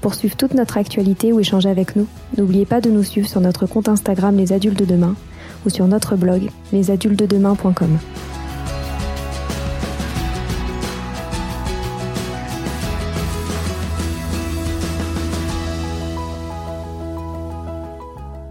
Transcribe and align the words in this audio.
Pour 0.00 0.14
suivre 0.14 0.36
toute 0.36 0.54
notre 0.54 0.78
actualité 0.78 1.32
ou 1.32 1.40
échanger 1.40 1.68
avec 1.68 1.94
nous, 1.94 2.06
n'oubliez 2.38 2.64
pas 2.64 2.80
de 2.80 2.90
nous 2.90 3.02
suivre 3.02 3.28
sur 3.28 3.40
notre 3.40 3.66
compte 3.66 3.88
Instagram 3.88 4.36
Les 4.36 4.52
Adultes 4.52 4.78
de 4.78 4.86
Demain 4.86 5.14
ou 5.66 5.70
sur 5.70 5.86
notre 5.86 6.16
blog 6.16 6.48
lesadultesdedemain.com. 6.72 7.98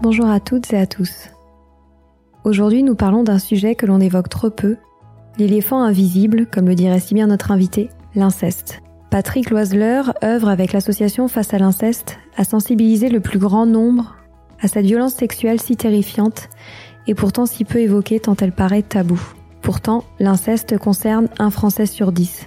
Bonjour 0.02 0.26
à 0.26 0.40
toutes 0.40 0.72
et 0.72 0.78
à 0.78 0.86
tous. 0.86 1.28
Aujourd'hui, 2.44 2.82
nous 2.82 2.94
parlons 2.94 3.22
d'un 3.22 3.38
sujet 3.38 3.74
que 3.74 3.86
l'on 3.86 4.00
évoque 4.00 4.28
trop 4.28 4.50
peu, 4.50 4.76
l'éléphant 5.36 5.82
invisible, 5.82 6.46
comme 6.46 6.68
le 6.68 6.74
dirait 6.74 7.00
si 7.00 7.12
bien 7.12 7.26
notre 7.26 7.50
invité, 7.50 7.90
l'inceste. 8.14 8.80
Patrick 9.10 9.50
Loiseleur 9.50 10.14
œuvre 10.22 10.48
avec 10.48 10.72
l'association 10.72 11.26
Face 11.26 11.52
à 11.52 11.58
l'inceste 11.58 12.18
à 12.36 12.44
sensibiliser 12.44 13.08
le 13.08 13.18
plus 13.18 13.40
grand 13.40 13.66
nombre 13.66 14.14
à 14.60 14.68
cette 14.68 14.86
violence 14.86 15.14
sexuelle 15.14 15.60
si 15.60 15.76
terrifiante 15.76 16.48
et 17.08 17.14
pourtant 17.16 17.44
si 17.44 17.64
peu 17.64 17.80
évoquée 17.80 18.20
tant 18.20 18.36
elle 18.40 18.52
paraît 18.52 18.82
taboue. 18.82 19.20
Pourtant, 19.62 20.04
l'inceste 20.20 20.78
concerne 20.78 21.28
un 21.40 21.50
Français 21.50 21.86
sur 21.86 22.12
dix, 22.12 22.46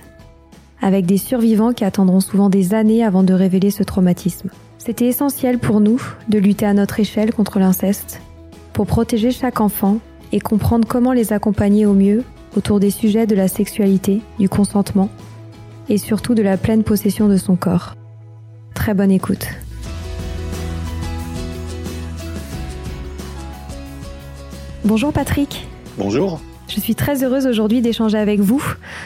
avec 0.82 1.06
des 1.06 1.18
survivants 1.18 1.74
qui 1.74 1.84
attendront 1.84 2.22
souvent 2.22 2.50
des 2.50 2.74
années 2.74 3.04
avant 3.04 3.24
de 3.24 3.34
révéler 3.34 3.70
ce 3.70 3.84
traumatisme. 3.84 4.50
C'était 4.78 5.08
essentiel 5.08 5.60
pour 5.60 5.82
nous 5.82 6.02
de 6.30 6.40
lutter 6.40 6.66
à 6.66 6.74
notre 6.74 6.98
échelle 6.98 7.34
contre 7.34 7.60
l'inceste, 7.60 8.22
pour 8.72 8.88
protéger 8.88 9.32
chaque 9.32 9.60
enfant 9.60 9.98
et 10.32 10.40
comprendre 10.40 10.88
comment 10.88 11.12
les 11.12 11.34
accompagner 11.34 11.86
au 11.86 11.94
mieux 11.94 12.24
autour 12.56 12.80
des 12.80 12.92
sujets 12.92 13.28
de 13.28 13.36
la 13.36 13.50
sexualité, 13.50 14.22
du 14.40 14.48
consentement 14.48 15.10
et 15.90 15.98
surtout 15.98 16.36
de 16.36 16.42
la 16.42 16.58
pleine 16.58 16.84
possession 16.84 17.28
de 17.28 17.38
son 17.38 17.56
corps. 17.56 17.96
Très 18.74 18.94
bonne 18.94 19.12
écoute. 19.12 19.48
Bonjour 24.86 25.14
Patrick. 25.14 25.68
Bonjour. 25.98 26.42
Je 26.68 26.80
suis 26.80 26.96
très 26.96 27.24
heureuse 27.24 27.46
aujourd'hui 27.46 27.82
d'échanger 27.82 28.18
avec 28.18 28.40
vous 28.40 28.64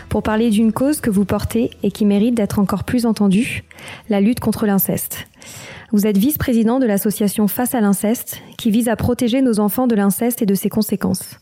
pour 0.10 0.24
parler 0.24 0.50
d'une 0.50 0.72
cause 0.72 1.02
que 1.02 1.10
vous 1.10 1.26
portez 1.26 1.72
et 1.84 1.92
qui 1.92 2.06
mérite 2.06 2.34
d'être 2.34 2.60
encore 2.60 2.84
plus 2.84 3.06
entendue, 3.06 3.64
la 4.10 4.22
lutte 4.22 4.40
contre 4.40 4.66
l'inceste. 4.66 5.28
Vous 5.92 6.08
êtes 6.08 6.18
vice-président 6.18 6.80
de 6.80 6.86
l'association 6.86 7.48
Face 7.48 7.76
à 7.76 7.82
l'inceste 7.82 8.42
qui 8.58 8.72
vise 8.72 8.90
à 8.90 8.96
protéger 8.96 9.42
nos 9.42 9.60
enfants 9.60 9.88
de 9.88 9.96
l'inceste 9.96 10.42
et 10.42 10.46
de 10.46 10.56
ses 10.56 10.70
conséquences. 10.70 11.40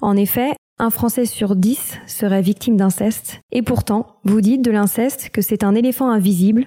En 0.00 0.16
effet, 0.16 0.52
un 0.78 0.90
Français 0.90 1.24
sur 1.24 1.56
dix 1.56 1.98
serait 2.06 2.42
victime 2.42 2.76
d'inceste. 2.76 3.40
Et 3.52 3.62
pourtant, 3.62 4.16
vous 4.24 4.40
dites 4.40 4.62
de 4.62 4.70
l'inceste 4.70 5.30
que 5.30 5.42
c'est 5.42 5.64
un 5.64 5.74
éléphant 5.74 6.10
invisible, 6.10 6.64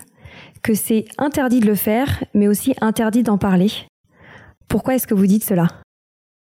que 0.64 0.74
c'est 0.74 1.06
interdit 1.18 1.60
de 1.60 1.68
le 1.68 1.76
faire, 1.76 2.24
mais 2.34 2.48
aussi 2.48 2.74
interdit 2.82 3.24
d'en 3.24 3.38
parler. 3.38 3.72
Pourquoi 4.68 4.96
est-ce 4.96 5.08
que 5.08 5.14
vous 5.14 5.28
dites 5.28 5.44
cela? 5.44 5.68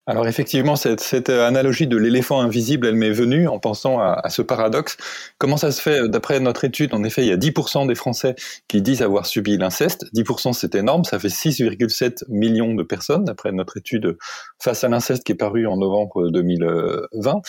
Alors 0.07 0.29
effectivement, 0.29 0.77
cette, 0.77 1.31
analogie 1.31 1.87
de 1.87 1.97
l'éléphant 1.97 2.41
invisible, 2.43 2.87
elle 2.87 2.95
m'est 2.95 3.11
venue 3.11 3.49
en 3.49 3.59
pensant 3.59 4.01
à, 4.01 4.29
ce 4.29 4.43
paradoxe. 4.43 4.99
Comment 5.39 5.57
ça 5.57 5.73
se 5.73 5.81
fait 5.81 6.07
D'après 6.09 6.41
notre 6.41 6.65
étude, 6.65 6.93
en 6.93 7.05
effet, 7.05 7.23
il 7.23 7.29
y 7.29 7.33
a 7.33 7.39
10% 7.39 7.87
des 7.87 7.95
Français 7.95 8.35
qui 8.69 8.83
disent 8.83 9.01
avoir 9.01 9.25
subi 9.25 9.57
l'inceste. 9.57 10.05
10% 10.15 10.53
c'est 10.53 10.75
énorme, 10.75 11.05
ça 11.05 11.19
fait 11.19 11.29
6,7 11.29 12.25
millions 12.29 12.75
de 12.75 12.83
personnes, 12.83 13.25
d'après 13.25 13.51
notre 13.53 13.79
étude 13.79 14.19
face 14.63 14.85
à 14.85 14.89
l'inceste 14.89 15.25
qui 15.25 15.33
est 15.33 15.37
parue 15.37 15.67
en 15.67 15.79
novembre 15.79 16.29
2020. 16.29 17.41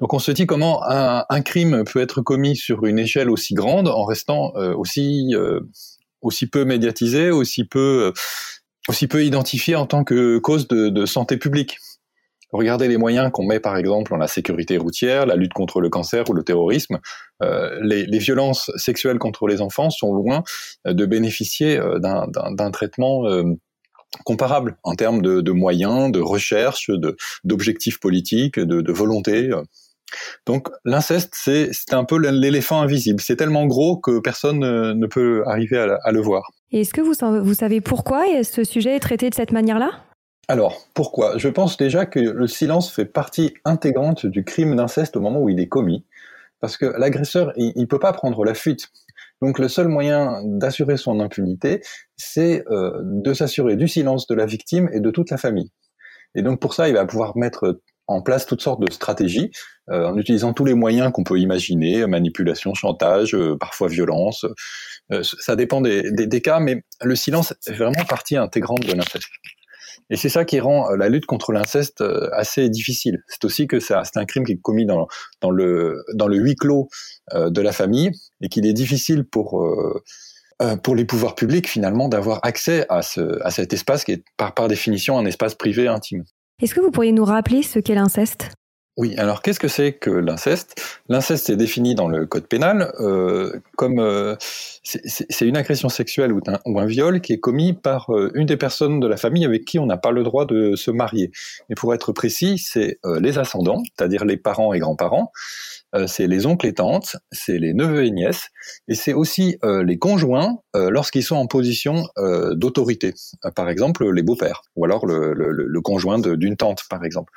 Donc 0.00 0.12
on 0.12 0.18
se 0.18 0.32
dit 0.32 0.46
comment 0.46 0.82
un, 0.86 1.40
crime 1.40 1.84
peut 1.90 2.02
être 2.02 2.20
commis 2.20 2.56
sur 2.56 2.84
une 2.84 2.98
échelle 2.98 3.30
aussi 3.30 3.54
grande 3.54 3.88
en 3.88 4.04
restant 4.04 4.52
euh, 4.56 4.74
aussi, 4.74 5.30
euh, 5.32 5.60
aussi 6.20 6.46
peu 6.46 6.66
médiatisé, 6.66 7.30
aussi 7.30 7.64
peu... 7.64 8.08
Euh, 8.08 8.20
aussi 8.88 9.08
peu 9.08 9.24
identifié 9.24 9.74
en 9.74 9.84
tant 9.84 10.04
que 10.04 10.38
cause 10.38 10.68
de 10.68 11.06
santé 11.06 11.38
publique. 11.38 11.80
Regardez 12.56 12.88
les 12.88 12.96
moyens 12.96 13.30
qu'on 13.32 13.44
met 13.44 13.60
par 13.60 13.76
exemple 13.76 14.10
dans 14.10 14.16
la 14.16 14.26
sécurité 14.26 14.78
routière, 14.78 15.26
la 15.26 15.36
lutte 15.36 15.52
contre 15.52 15.80
le 15.80 15.90
cancer 15.90 16.28
ou 16.30 16.32
le 16.32 16.42
terrorisme. 16.42 16.98
Euh, 17.42 17.78
les, 17.82 18.18
violences 18.18 18.70
sexuelles 18.76 19.18
contre 19.18 19.46
les 19.46 19.60
enfants 19.60 19.90
sont 19.90 20.14
loin 20.14 20.42
euh, 20.86 20.94
de 20.94 21.04
bénéficier 21.04 21.78
euh, 21.78 21.98
d'un 21.98 22.70
traitement 22.70 23.24
comparable 24.24 24.78
en 24.82 24.94
termes 24.94 25.20
de, 25.20 25.52
moyens, 25.52 26.10
de 26.10 26.20
recherche, 26.20 26.90
d'objectifs 27.44 28.00
politiques, 28.00 28.58
de, 28.58 28.92
volonté. 28.92 29.50
Donc 30.46 30.68
l'inceste, 30.84 31.34
c'est 31.34 31.70
un 31.92 32.04
peu 32.04 32.16
l'éléphant 32.18 32.80
invisible. 32.80 33.20
C'est 33.20 33.36
tellement 33.36 33.66
gros 33.66 33.98
que 33.98 34.20
personne 34.20 34.60
ne 34.60 35.06
peut 35.06 35.42
arriver 35.46 35.76
à, 36.02 36.12
le 36.12 36.20
voir. 36.22 36.50
Est-ce 36.72 36.94
que 36.94 37.02
vous, 37.02 37.44
vous 37.44 37.54
savez 37.54 37.82
pourquoi 37.82 38.24
ce 38.42 38.64
sujet 38.64 38.96
est 38.96 39.00
traité 39.00 39.28
de 39.28 39.34
cette 39.34 39.52
manière-là? 39.52 39.90
Alors, 40.48 40.86
pourquoi? 40.94 41.38
Je 41.38 41.48
pense 41.48 41.76
déjà 41.76 42.06
que 42.06 42.20
le 42.20 42.46
silence 42.46 42.92
fait 42.92 43.04
partie 43.04 43.54
intégrante 43.64 44.26
du 44.26 44.44
crime 44.44 44.76
d'inceste 44.76 45.16
au 45.16 45.20
moment 45.20 45.40
où 45.40 45.48
il 45.48 45.58
est 45.58 45.66
commis, 45.66 46.04
parce 46.60 46.76
que 46.76 46.86
l'agresseur, 46.86 47.52
il 47.56 47.72
ne 47.76 47.84
peut 47.86 47.98
pas 47.98 48.12
prendre 48.12 48.44
la 48.44 48.54
fuite. 48.54 48.88
Donc 49.42 49.58
le 49.58 49.68
seul 49.68 49.88
moyen 49.88 50.40
d'assurer 50.44 50.96
son 50.96 51.20
impunité, 51.20 51.82
c'est 52.16 52.64
euh, 52.70 52.92
de 53.02 53.34
s'assurer 53.34 53.76
du 53.76 53.88
silence 53.88 54.26
de 54.28 54.34
la 54.34 54.46
victime 54.46 54.88
et 54.92 55.00
de 55.00 55.10
toute 55.10 55.30
la 55.30 55.36
famille. 55.36 55.72
Et 56.36 56.42
donc 56.42 56.60
pour 56.60 56.74
ça, 56.74 56.88
il 56.88 56.94
va 56.94 57.04
pouvoir 57.06 57.36
mettre 57.36 57.80
en 58.08 58.22
place 58.22 58.46
toutes 58.46 58.62
sortes 58.62 58.80
de 58.80 58.90
stratégies 58.92 59.50
euh, 59.90 60.06
en 60.06 60.16
utilisant 60.16 60.52
tous 60.52 60.64
les 60.64 60.74
moyens 60.74 61.12
qu'on 61.12 61.24
peut 61.24 61.38
imaginer, 61.38 62.06
manipulation, 62.06 62.74
chantage, 62.74 63.34
euh, 63.34 63.56
parfois 63.58 63.88
violence. 63.88 64.46
Euh, 65.12 65.22
ça 65.22 65.56
dépend 65.56 65.80
des, 65.80 66.10
des, 66.12 66.26
des, 66.26 66.40
cas, 66.40 66.60
mais 66.60 66.84
le 67.02 67.16
silence 67.16 67.54
est 67.66 67.72
vraiment 67.72 68.04
partie 68.04 68.36
intégrante 68.36 68.86
de 68.86 68.92
l'inceste. 68.92 69.28
Et 70.10 70.16
c'est 70.16 70.28
ça 70.28 70.44
qui 70.44 70.60
rend 70.60 70.90
la 70.90 71.08
lutte 71.08 71.26
contre 71.26 71.52
l'inceste 71.52 72.02
assez 72.32 72.68
difficile. 72.68 73.24
C'est 73.28 73.44
aussi 73.44 73.66
que 73.66 73.80
c'est 73.80 73.94
un 73.94 74.24
crime 74.24 74.44
qui 74.44 74.52
est 74.52 74.60
commis 74.60 74.86
dans, 74.86 75.08
le, 75.50 76.04
dans 76.14 76.28
le 76.28 76.36
huis 76.36 76.54
clos 76.54 76.88
de 77.34 77.60
la 77.60 77.72
famille 77.72 78.10
et 78.40 78.48
qu'il 78.48 78.66
est 78.66 78.72
difficile 78.72 79.24
pour 79.24 79.66
pour 80.82 80.94
les 80.94 81.04
pouvoirs 81.04 81.34
publics 81.34 81.68
finalement 81.68 82.08
d'avoir 82.08 82.40
accès 82.42 82.86
à, 82.88 83.02
ce, 83.02 83.42
à 83.42 83.50
cet 83.50 83.72
espace 83.72 84.04
qui 84.04 84.12
est 84.12 84.24
par 84.36 84.68
définition 84.68 85.18
un 85.18 85.26
espace 85.26 85.54
privé 85.54 85.88
intime. 85.88 86.24
Est-ce 86.62 86.74
que 86.74 86.80
vous 86.80 86.90
pourriez 86.90 87.12
nous 87.12 87.24
rappeler 87.24 87.62
ce 87.62 87.78
qu'est 87.78 87.94
l'inceste? 87.94 88.52
Oui, 88.98 89.14
alors 89.18 89.42
qu'est-ce 89.42 89.60
que 89.60 89.68
c'est 89.68 89.92
que 89.92 90.08
l'inceste? 90.08 90.80
L'inceste 91.10 91.50
est 91.50 91.56
défini 91.56 91.94
dans 91.94 92.08
le 92.08 92.24
code 92.24 92.46
pénal 92.46 92.94
euh, 92.98 93.60
comme 93.76 93.98
euh, 93.98 94.36
c'est 94.40 95.46
une 95.46 95.56
agression 95.56 95.90
sexuelle 95.90 96.32
ou 96.32 96.40
un, 96.46 96.86
viol 96.86 97.20
qui 97.20 97.34
est 97.34 97.38
commis 97.38 97.74
par 97.74 98.08
euh, 98.14 98.30
une 98.34 98.46
des 98.46 98.56
personnes 98.56 98.98
de 98.98 99.06
la 99.06 99.18
famille 99.18 99.44
avec 99.44 99.66
qui 99.66 99.78
on 99.78 99.84
n'a 99.84 99.98
pas 99.98 100.12
le 100.12 100.22
droit 100.22 100.46
de 100.46 100.76
se 100.76 100.90
marier. 100.90 101.30
Et 101.68 101.74
pour 101.74 101.92
être 101.92 102.12
précis, 102.12 102.56
c'est 102.56 102.98
euh, 103.04 103.20
les 103.20 103.38
ascendants, 103.38 103.82
c'est-à-dire 103.84 104.24
les 104.24 104.38
parents 104.38 104.72
et 104.72 104.78
grands-parents, 104.78 105.30
c'est 106.06 106.26
les 106.26 106.46
oncles 106.46 106.66
et 106.66 106.74
tantes, 106.74 107.16
c'est 107.32 107.58
les 107.58 107.74
neveux 107.74 108.04
et 108.04 108.10
nièces, 108.10 108.48
et 108.88 108.94
c'est 108.94 109.12
aussi 109.14 109.56
euh, 109.64 109.82
les 109.82 109.98
conjoints 109.98 110.58
euh, 110.74 110.90
lorsqu'ils 110.90 111.22
sont 111.22 111.36
en 111.36 111.46
position 111.46 112.04
d'autorité. 112.52 113.14
par 113.54 113.68
exemple, 113.68 114.10
les 114.10 114.22
beaux-pères, 114.22 114.62
ou 114.76 114.84
alors 114.84 115.06
le, 115.06 115.32
le, 115.32 115.50
le 115.50 115.80
conjoint 115.80 116.18
d'une 116.18 116.56
tante, 116.56 116.82
par 116.90 117.04
exemple, 117.04 117.32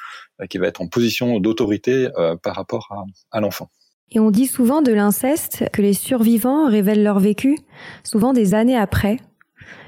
qui 0.50 0.57
va 0.57 0.67
être 0.67 0.81
en 0.81 0.88
position 0.88 1.39
d'autorité 1.39 2.09
par 2.44 2.56
rapport 2.56 2.88
à, 2.91 3.38
à 3.38 3.41
l'enfant. 3.41 3.69
Et 4.11 4.19
on 4.19 4.31
dit 4.31 4.47
souvent 4.47 4.81
de 4.81 4.91
l'inceste 4.91 5.69
que 5.71 5.81
les 5.81 5.94
survivants 5.94 6.67
révèlent 6.67 7.03
leur 7.03 7.19
vécu, 7.19 7.57
souvent 8.03 8.33
des 8.33 8.53
années 8.56 8.77
après. 8.77 9.17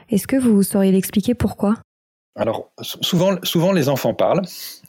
Est-ce 0.10 0.28
que 0.28 0.36
vous 0.36 0.62
sauriez 0.62 0.92
l'expliquer 0.92 1.34
pourquoi? 1.34 1.76
Alors, 2.36 2.72
souvent, 2.82 3.36
souvent 3.44 3.72
les 3.72 3.90
enfants 3.90 4.14
parlent, 4.14 4.44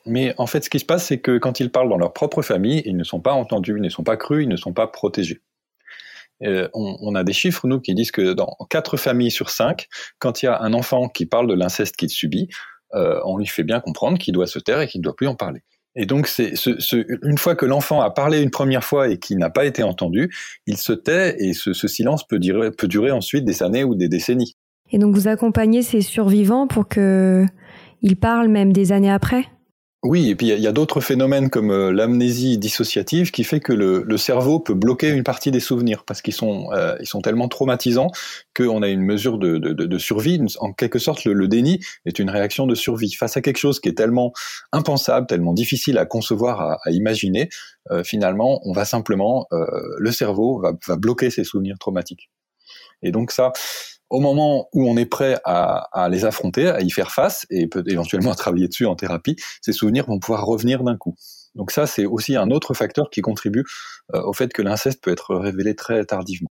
mais 0.07 0.35
en 0.39 0.47
fait, 0.47 0.65
ce 0.65 0.71
qui 0.71 0.79
se 0.79 0.85
passe, 0.85 1.07
c'est 1.07 1.19
que 1.19 1.39
quand 1.39 1.61
ils 1.61 1.71
parlent 1.71 1.89
dans 1.89 1.99
leur 1.99 2.13
propre 2.13 2.43
famille, 2.43 2.83
ils 2.85 2.97
ne 2.97 3.05
sont 3.05 3.21
pas 3.21 3.33
entendus, 3.33 3.75
ils 3.77 3.83
ne 3.83 3.89
sont 3.89 4.05
pas 4.05 4.17
crus, 4.17 4.45
ils 4.45 4.49
ne 4.49 4.57
sont 4.57 4.73
pas 4.73 4.87
protégés. 4.87 5.41
Euh, 6.45 6.69
on, 6.75 7.15
a 7.15 7.23
des 7.23 7.33
chiffres, 7.33 7.69
nous, 7.69 7.81
qui 7.81 7.95
disent 7.95 8.11
que 8.11 8.33
dans 8.33 8.57
quatre 8.69 8.97
familles 8.97 9.31
sur 9.31 9.51
cinq, 9.51 9.87
quand 10.19 10.43
il 10.43 10.47
y 10.47 10.49
a 10.49 10.61
un 10.61 10.73
enfant 10.73 11.09
qui 11.09 11.27
parle 11.27 11.47
de 11.47 11.55
l'inceste 11.55 11.97
qu'il 11.97 12.11
subit, 12.11 12.49
euh, 12.95 13.21
on 13.25 13.39
lui 13.39 13.47
fait 13.47 13.63
bien 13.63 13.81
comprendre 13.81 14.19
qu'il 14.19 14.35
doit 14.35 14.49
se 14.49 14.59
taire 14.59 14.81
et 14.81 14.89
qu'il 14.89 15.01
ne 15.01 15.05
doit 15.05 15.15
plus 15.15 15.29
en 15.29 15.37
parler. 15.37 15.63
Et 15.95 16.07
donc, 16.07 16.29
une 16.39 17.39
fois 17.39 17.55
que 17.55 17.67
l'enfant 17.67 18.01
a 18.01 18.11
parlé 18.11 18.41
une 18.41 18.51
première 18.51 18.83
fois 18.83 19.09
et 19.09 19.19
qu'il 19.19 19.37
n'a 19.39 19.51
pas 19.51 19.67
été 19.67 19.83
entendu, 19.83 20.35
il 20.67 20.79
se 20.79 20.93
tait 20.93 21.37
et 21.39 21.53
ce, 21.53 21.75
ce 21.75 21.87
silence 21.87 22.27
peut 22.27 22.39
durer, 22.39 23.11
ensuite 23.11 23.45
des 23.45 23.63
années 23.63 23.85
ou 23.85 23.95
des 23.95 24.09
décennies. 24.09 24.57
Et 24.91 24.99
donc 24.99 25.15
vous 25.15 25.29
accompagnez 25.29 25.83
ces 25.83 26.01
survivants 26.01 26.67
pour 26.67 26.89
que 26.89 27.45
ils 28.01 28.17
parlent 28.17 28.49
même 28.49 28.73
des 28.73 28.93
années 28.93 29.11
après? 29.11 29.47
Oui, 30.05 30.31
et 30.31 30.35
puis 30.35 30.49
il 30.49 30.59
y 30.59 30.67
a, 30.67 30.73
d'autres 30.73 31.01
phénomènes 31.01 31.49
comme 31.49 31.71
euh, 31.71 31.93
l'amnésie 31.93 32.59
dissociative 32.59 33.31
qui 33.31 33.45
fait 33.45 33.61
que 33.61 33.73
le, 33.73 34.17
cerveau 34.17 34.59
peut 34.59 34.75
bloquer 34.75 35.11
une 35.11 35.23
partie 35.23 35.53
des 35.53 35.61
souvenirs 35.61 36.03
parce 36.05 36.23
qu'ils 36.23 36.35
sont, 36.35 36.73
euh, 36.73 36.97
sont 37.05 37.21
tellement 37.21 37.47
traumatisants 37.47 38.11
qu'on 38.57 38.83
a 38.83 38.89
une 38.89 39.03
mesure 39.03 39.39
de, 39.39 39.59
de, 39.59 39.73
de, 39.73 39.99
survie. 39.99 40.41
En 40.59 40.73
quelque 40.73 40.99
sorte, 40.99 41.25
le, 41.25 41.35
le, 41.35 41.47
déni 41.47 41.79
est 42.05 42.19
une 42.19 42.31
réaction 42.31 42.67
de 42.67 42.75
survie 42.75 43.13
face 43.13 43.37
à 43.37 43.43
quelque 43.43 43.59
chose 43.59 43.79
qui 43.79 43.91
est 43.91 43.97
tellement 43.97 44.33
impensable, 44.73 45.29
tellement 45.29 45.53
difficile 45.53 45.97
à 45.99 46.05
concevoir, 46.05 46.79
à, 46.85 46.91
imaginer. 46.91 47.49
Euh, 47.93 48.03
finalement, 48.03 48.61
on 48.65 48.73
va 48.73 48.85
simplement, 48.85 49.47
le 49.51 50.11
cerveau 50.11 50.61
va, 50.61 50.73
va 50.89 50.97
bloquer 50.97 51.31
ces 51.31 51.45
souvenirs 51.45 51.77
traumatiques. 51.79 52.29
Et 53.03 53.13
donc 53.13 53.31
ça, 53.31 53.53
au 54.13 54.21
moment 54.21 54.69
où 54.75 54.87
on 54.87 54.99
est 54.99 55.07
prêt 55.07 55.41
à, 55.45 56.09
les 56.11 56.27
affronter, 56.27 56.69
à 56.69 56.83
y 56.83 56.91
faire 56.91 57.11
face 57.11 57.47
et 57.49 57.67
peut 57.67 57.83
éventuellement 57.87 58.31
à 58.31 58.35
travailler 58.35 58.69
dessus 58.69 58.85
en 58.85 58.95
thérapie, 58.95 59.37
ces 59.63 59.73
souvenirs 59.73 60.05
vont 60.07 60.19
pouvoir 60.19 60.45
revenir 60.45 60.85
d'un 60.85 60.99
coup. 60.99 61.17
Donc 61.55 61.71
ça, 61.71 61.87
c'est 61.87 62.05
aussi 62.05 62.37
un 62.37 62.51
autre 62.51 62.75
facteur 62.75 63.09
qui 63.09 63.23
contribue 63.23 63.65
euh, 64.15 64.21
au 64.23 64.35
fait 64.35 64.53
que 64.53 64.61
l'inceste 64.61 65.03
peut 65.03 65.11
être 65.11 65.35
révélé 65.35 65.75
très 65.75 66.05
tardivement. 66.05 66.51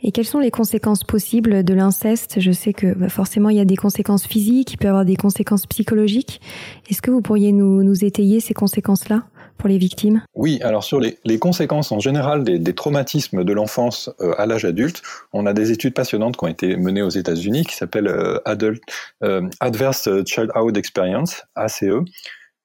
Et 0.00 0.12
quelles 0.12 0.26
sont 0.26 0.38
les 0.38 0.52
conséquences 0.52 1.02
possibles 1.02 1.64
de 1.64 1.74
l'inceste? 1.74 2.38
Je 2.38 2.52
sais 2.52 2.72
que 2.72 2.94
bah, 2.94 3.08
forcément 3.08 3.50
il 3.50 3.56
y 3.56 3.60
a 3.60 3.64
des 3.64 3.76
conséquences 3.76 4.26
physiques, 4.26 4.72
il 4.72 4.76
peut 4.76 4.86
y 4.86 4.88
avoir 4.88 5.04
des 5.04 5.16
conséquences 5.16 5.66
psychologiques. 5.66 6.40
Est-ce 6.88 7.02
que 7.02 7.10
vous 7.10 7.20
pourriez 7.20 7.50
nous, 7.50 8.04
étayer 8.04 8.38
ces 8.38 8.54
conséquences-là 8.54 9.24
pour 9.56 9.68
les 9.68 9.76
victimes? 9.76 10.22
Oui, 10.36 10.60
alors 10.62 10.84
sur 10.84 11.00
les, 11.00 11.38
conséquences 11.40 11.90
en 11.90 11.98
général 11.98 12.44
des, 12.44 12.74
traumatismes 12.74 13.42
de 13.42 13.52
l'enfance 13.52 14.08
euh, 14.20 14.34
à 14.38 14.46
l'âge 14.46 14.64
adulte, 14.64 15.02
on 15.32 15.46
a 15.46 15.52
des 15.52 15.72
études 15.72 15.94
passionnantes 15.94 16.36
qui 16.36 16.44
ont 16.44 16.48
été 16.48 16.76
menées 16.76 17.02
aux 17.02 17.08
États-Unis 17.08 17.64
qui 17.64 17.74
s'appellent 17.74 18.06
euh, 18.06 18.38
Adult 18.44 18.80
euh, 19.24 19.48
Adverse 19.58 20.08
Childhood 20.26 20.76
Experience 20.76 21.42
(ACE). 21.56 21.84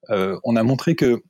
On 0.09 0.55
a 0.55 0.63
montré 0.63 0.95
que 0.95 1.23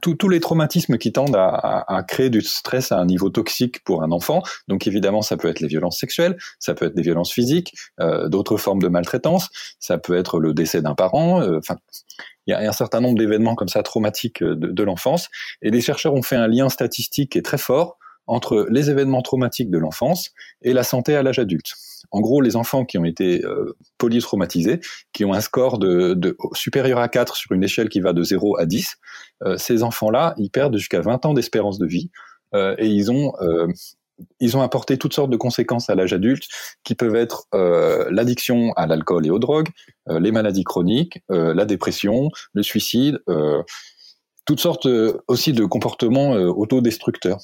tous 0.00 0.28
les 0.28 0.40
traumatismes 0.40 0.98
qui 0.98 1.12
tendent 1.12 1.36
à, 1.36 1.48
à, 1.48 1.96
à, 1.96 2.02
créer 2.02 2.30
du 2.30 2.40
stress 2.40 2.92
à 2.92 2.98
un 2.98 3.06
niveau 3.06 3.30
toxique 3.30 3.84
pour 3.84 4.02
un 4.02 4.10
enfant. 4.10 4.42
Donc 4.68 4.86
évidemment, 4.86 5.22
ça 5.22 5.36
peut 5.36 5.48
être 5.48 5.60
les 5.60 5.68
violences 5.68 5.98
sexuelles, 5.98 6.36
ça 6.58 6.74
peut 6.74 6.86
être 6.86 6.94
des 6.94 7.02
violences 7.02 7.32
physiques, 7.32 7.74
euh, 8.00 8.28
d'autres 8.28 8.56
formes 8.56 8.80
de 8.80 8.88
maltraitance, 8.88 9.48
ça 9.78 9.98
peut 9.98 10.16
être 10.16 10.40
le 10.40 10.54
décès 10.54 10.82
d'un 10.82 10.94
parent. 10.94 11.42
Enfin, 11.56 11.76
il 12.46 12.52
y 12.52 12.54
a 12.54 12.68
un 12.68 12.72
certain 12.72 13.00
nombre 13.00 13.18
d'événements 13.18 13.54
comme 13.54 13.68
ça 13.68 13.82
traumatiques 13.82 14.42
de, 14.42 14.54
de 14.54 14.82
l'enfance. 14.82 15.28
Et 15.62 15.70
les 15.70 15.80
chercheurs 15.80 16.14
ont 16.14 16.22
fait 16.22 16.36
un 16.36 16.48
lien 16.48 16.68
statistique 16.68 17.32
qui 17.32 17.38
est 17.38 17.42
très 17.42 17.58
fort 17.58 17.98
entre 18.26 18.66
les 18.70 18.90
événements 18.90 19.22
traumatiques 19.22 19.70
de 19.70 19.78
l'enfance 19.78 20.30
et 20.62 20.72
la 20.72 20.82
santé 20.82 21.14
à 21.14 21.22
l'âge 21.22 21.38
adulte. 21.38 21.72
En 22.10 22.20
gros, 22.20 22.40
les 22.40 22.56
enfants 22.56 22.84
qui 22.84 22.98
ont 22.98 23.04
été 23.04 23.44
euh, 23.44 23.76
polytraumatisés, 23.98 24.80
qui 25.12 25.24
ont 25.24 25.32
un 25.32 25.40
score 25.40 25.78
de, 25.78 26.14
de, 26.14 26.36
supérieur 26.52 26.98
à 26.98 27.08
4 27.08 27.36
sur 27.36 27.52
une 27.52 27.64
échelle 27.64 27.88
qui 27.88 28.00
va 28.00 28.12
de 28.12 28.22
0 28.22 28.58
à 28.58 28.66
10, 28.66 28.96
euh, 29.44 29.56
ces 29.56 29.82
enfants-là, 29.82 30.34
ils 30.36 30.50
perdent 30.50 30.76
jusqu'à 30.76 31.00
20 31.00 31.26
ans 31.26 31.34
d'espérance 31.34 31.78
de 31.78 31.86
vie 31.86 32.10
euh, 32.54 32.74
et 32.78 32.86
ils 32.86 33.10
ont 33.10 33.32
euh, 33.40 33.66
ils 34.40 34.56
ont 34.56 34.62
apporté 34.62 34.98
toutes 34.98 35.14
sortes 35.14 35.30
de 35.30 35.36
conséquences 35.36 35.90
à 35.90 35.94
l'âge 35.94 36.12
adulte 36.12 36.44
qui 36.84 36.94
peuvent 36.94 37.16
être 37.16 37.46
euh, 37.54 38.08
l'addiction 38.10 38.72
à 38.76 38.86
l'alcool 38.86 39.26
et 39.26 39.30
aux 39.30 39.38
drogues, 39.38 39.68
euh, 40.08 40.20
les 40.20 40.32
maladies 40.32 40.64
chroniques, 40.64 41.22
euh, 41.30 41.54
la 41.54 41.64
dépression, 41.64 42.30
le 42.52 42.62
suicide, 42.62 43.18
toutes 44.44 44.60
sortes 44.60 44.86
aussi 45.26 45.52
de 45.52 45.64
comportements 45.64 46.32
autodestructeurs, 46.32 47.40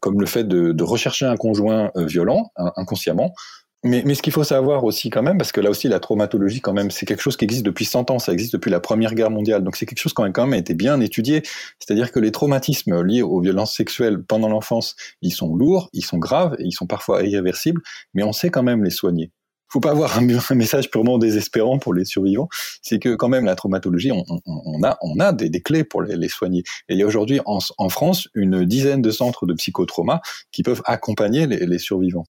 comme 0.00 0.20
le 0.20 0.26
fait 0.26 0.44
de, 0.44 0.72
de, 0.72 0.84
rechercher 0.84 1.26
un 1.26 1.36
conjoint 1.36 1.90
violent 1.96 2.50
hein, 2.56 2.72
inconsciemment, 2.76 3.34
mais, 3.82 4.02
mais, 4.04 4.14
ce 4.14 4.20
qu'il 4.20 4.32
faut 4.32 4.44
savoir 4.44 4.84
aussi 4.84 5.08
quand 5.08 5.22
même, 5.22 5.38
parce 5.38 5.52
que 5.52 5.60
là 5.60 5.70
aussi 5.70 5.88
la 5.88 6.00
traumatologie 6.00 6.60
quand 6.60 6.74
même, 6.74 6.90
c'est 6.90 7.06
quelque 7.06 7.22
chose 7.22 7.38
qui 7.38 7.46
existe 7.46 7.64
depuis 7.64 7.86
100 7.86 8.10
ans, 8.10 8.18
ça 8.18 8.32
existe 8.32 8.52
depuis 8.52 8.70
la 8.70 8.78
Première 8.78 9.14
Guerre 9.14 9.30
mondiale, 9.30 9.64
donc 9.64 9.76
c'est 9.76 9.86
quelque 9.86 10.00
chose 10.00 10.12
qui 10.12 10.22
a 10.22 10.30
quand 10.30 10.46
même 10.46 10.58
été 10.58 10.74
bien 10.74 11.00
étudié. 11.00 11.42
C'est-à-dire 11.78 12.12
que 12.12 12.20
les 12.20 12.30
traumatismes 12.30 13.02
liés 13.02 13.22
aux 13.22 13.40
violences 13.40 13.74
sexuelles 13.74 14.22
pendant 14.22 14.48
l'enfance, 14.50 14.96
ils 15.22 15.32
sont 15.32 15.56
lourds, 15.56 15.88
ils 15.94 16.04
sont 16.04 16.18
graves 16.18 16.56
et 16.58 16.64
ils 16.64 16.72
sont 16.72 16.86
parfois 16.86 17.22
irréversibles, 17.22 17.80
mais 18.12 18.22
on 18.22 18.32
sait 18.32 18.50
quand 18.50 18.62
même 18.62 18.84
les 18.84 18.90
soigner. 18.90 19.32
Faut 19.70 19.80
pas 19.80 19.90
avoir 19.90 20.18
un, 20.18 20.26
un 20.28 20.54
message 20.54 20.90
purement 20.90 21.18
désespérant 21.18 21.78
pour 21.78 21.94
les 21.94 22.04
survivants, 22.04 22.48
c'est 22.82 22.98
que 22.98 23.14
quand 23.14 23.28
même 23.28 23.44
la 23.44 23.54
traumatologie, 23.54 24.12
on, 24.12 24.24
on, 24.28 24.40
on 24.46 24.82
a, 24.82 24.98
on 25.02 25.18
a 25.20 25.32
des, 25.32 25.48
des, 25.48 25.60
clés 25.60 25.84
pour 25.84 26.02
les, 26.02 26.16
les 26.16 26.28
soigner. 26.28 26.60
Et 26.88 26.94
il 26.94 26.98
y 26.98 27.02
a 27.02 27.06
aujourd'hui 27.06 27.40
en, 27.46 27.58
en, 27.78 27.88
France 27.88 28.28
une 28.34 28.64
dizaine 28.64 29.02
de 29.02 29.10
centres 29.10 29.46
de 29.46 29.54
psychotrauma 29.54 30.20
qui 30.52 30.62
peuvent 30.62 30.82
accompagner 30.84 31.46
les, 31.46 31.66
les 31.66 31.78
survivants. 31.78 32.26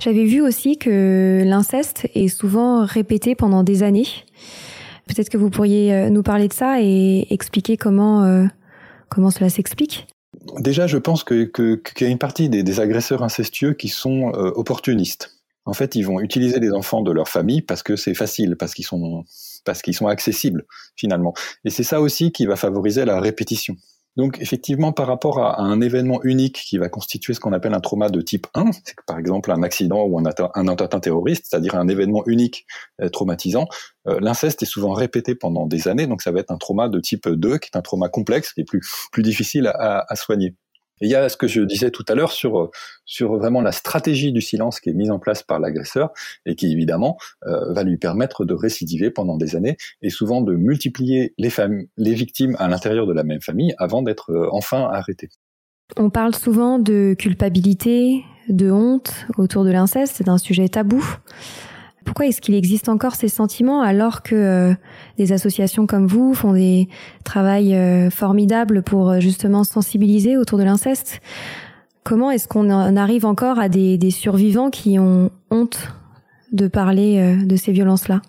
J'avais 0.00 0.24
vu 0.24 0.40
aussi 0.40 0.78
que 0.78 1.42
l'inceste 1.44 2.08
est 2.14 2.28
souvent 2.28 2.84
répété 2.84 3.34
pendant 3.34 3.62
des 3.62 3.82
années. 3.82 4.06
Peut-être 5.06 5.28
que 5.28 5.36
vous 5.36 5.50
pourriez 5.50 5.92
euh, 5.92 6.10
nous 6.10 6.22
parler 6.22 6.48
de 6.48 6.52
ça 6.52 6.80
et 6.80 7.26
expliquer 7.30 7.76
comment, 7.76 8.24
euh, 8.24 8.46
comment 9.08 9.30
cela 9.30 9.48
s'explique. 9.48 10.06
Déjà, 10.58 10.86
je 10.86 10.98
pense 10.98 11.24
qu'il 11.24 11.50
que, 11.50 11.80
y 12.00 12.04
a 12.04 12.08
une 12.08 12.18
partie 12.18 12.48
des, 12.48 12.62
des, 12.62 12.80
agresseurs 12.80 13.22
incestueux 13.22 13.74
qui 13.74 13.88
sont 13.88 14.32
euh, 14.34 14.50
opportunistes. 14.54 15.41
En 15.64 15.72
fait, 15.72 15.94
ils 15.94 16.02
vont 16.02 16.20
utiliser 16.20 16.58
les 16.58 16.72
enfants 16.72 17.02
de 17.02 17.12
leur 17.12 17.28
famille 17.28 17.62
parce 17.62 17.82
que 17.82 17.96
c'est 17.96 18.14
facile, 18.14 18.56
parce 18.56 18.74
qu'ils 18.74 18.84
sont, 18.84 19.24
parce 19.64 19.82
qu'ils 19.82 19.94
sont 19.94 20.08
accessibles 20.08 20.64
finalement. 20.96 21.34
Et 21.64 21.70
c'est 21.70 21.84
ça 21.84 22.00
aussi 22.00 22.32
qui 22.32 22.46
va 22.46 22.56
favoriser 22.56 23.04
la 23.04 23.20
répétition. 23.20 23.76
Donc 24.16 24.38
effectivement, 24.40 24.92
par 24.92 25.06
rapport 25.06 25.38
à, 25.38 25.60
un 25.62 25.80
événement 25.80 26.22
unique 26.22 26.56
qui 26.66 26.76
va 26.76 26.90
constituer 26.90 27.32
ce 27.32 27.40
qu'on 27.40 27.52
appelle 27.52 27.72
un 27.72 27.80
trauma 27.80 28.10
de 28.10 28.20
type 28.20 28.46
1, 28.54 28.70
c'est 28.72 28.94
par 29.06 29.18
exemple 29.18 29.50
un 29.50 29.62
accident 29.62 30.04
ou 30.04 30.18
un, 30.18 30.24
attentat 30.26 31.00
terroriste, 31.00 31.46
c'est-à-dire 31.48 31.76
un 31.76 31.88
événement 31.88 32.22
unique 32.26 32.66
euh, 33.00 33.08
traumatisant, 33.08 33.68
euh, 34.08 34.18
l'inceste 34.20 34.62
est 34.62 34.66
souvent 34.66 34.92
répété 34.92 35.34
pendant 35.34 35.66
des 35.66 35.88
années, 35.88 36.06
donc 36.06 36.20
ça 36.20 36.30
va 36.30 36.40
être 36.40 36.50
un 36.50 36.58
trauma 36.58 36.90
de 36.90 37.00
type 37.00 37.26
2, 37.26 37.56
qui 37.58 37.70
est 37.72 37.78
un 37.78 37.82
trauma 37.82 38.10
complexe 38.10 38.52
et 38.58 38.64
plus, 38.64 38.82
plus 39.12 39.22
difficile 39.22 39.72
à 39.74 40.14
soigner. 40.14 40.56
Et 41.02 41.06
il 41.06 41.10
y 41.10 41.16
a 41.16 41.28
ce 41.28 41.36
que 41.36 41.48
je 41.48 41.60
disais 41.62 41.90
tout 41.90 42.04
à 42.08 42.14
l'heure 42.14 42.32
sur 42.32 42.70
sur 43.04 43.36
vraiment 43.36 43.60
la 43.60 43.72
stratégie 43.72 44.32
du 44.32 44.40
silence 44.40 44.78
qui 44.80 44.88
est 44.88 44.94
mise 44.94 45.10
en 45.10 45.18
place 45.18 45.42
par 45.42 45.58
l'agresseur 45.58 46.10
et 46.46 46.54
qui 46.54 46.72
évidemment 46.72 47.18
euh, 47.46 47.72
va 47.72 47.82
lui 47.82 47.98
permettre 47.98 48.44
de 48.44 48.54
récidiver 48.54 49.10
pendant 49.10 49.36
des 49.36 49.56
années 49.56 49.76
et 50.00 50.10
souvent 50.10 50.40
de 50.40 50.54
multiplier 50.54 51.34
les 51.38 51.50
les 51.96 52.14
victimes 52.14 52.56
à 52.60 52.68
l'intérieur 52.68 53.06
de 53.06 53.12
la 53.12 53.24
même 53.24 53.42
famille 53.42 53.74
avant 53.78 54.02
d'être 54.02 54.30
euh, 54.30 54.48
enfin 54.52 54.88
arrêté. 54.92 55.28
On 55.96 56.08
parle 56.08 56.34
souvent 56.34 56.78
de 56.78 57.14
culpabilité, 57.18 58.24
de 58.48 58.70
honte 58.70 59.26
autour 59.36 59.64
de 59.64 59.70
l'inceste, 59.70 60.14
c'est 60.16 60.28
un 60.28 60.38
sujet 60.38 60.68
tabou. 60.68 61.04
Pourquoi 62.04 62.26
est-ce 62.26 62.40
qu'il 62.40 62.54
existe 62.54 62.88
encore 62.88 63.14
ces 63.14 63.28
sentiments 63.28 63.80
alors 63.80 64.22
que 64.22 64.34
euh, 64.34 64.74
des 65.18 65.32
associations 65.32 65.86
comme 65.86 66.06
vous 66.06 66.34
font 66.34 66.52
des 66.52 66.88
travails 67.24 67.74
euh, 67.74 68.10
formidables 68.10 68.82
pour 68.82 69.10
euh, 69.10 69.20
justement 69.20 69.64
sensibiliser 69.64 70.36
autour 70.36 70.58
de 70.58 70.64
l'inceste? 70.64 71.20
Comment 72.04 72.30
est-ce 72.30 72.48
qu'on 72.48 72.70
en 72.70 72.96
arrive 72.96 73.26
encore 73.26 73.60
à 73.60 73.68
des, 73.68 73.96
des, 73.98 74.10
survivants 74.10 74.70
qui 74.70 74.98
ont 74.98 75.30
honte 75.50 75.92
de 76.50 76.66
parler 76.66 77.36
de 77.44 77.54
ces 77.54 77.70
violences-là? 77.70 78.22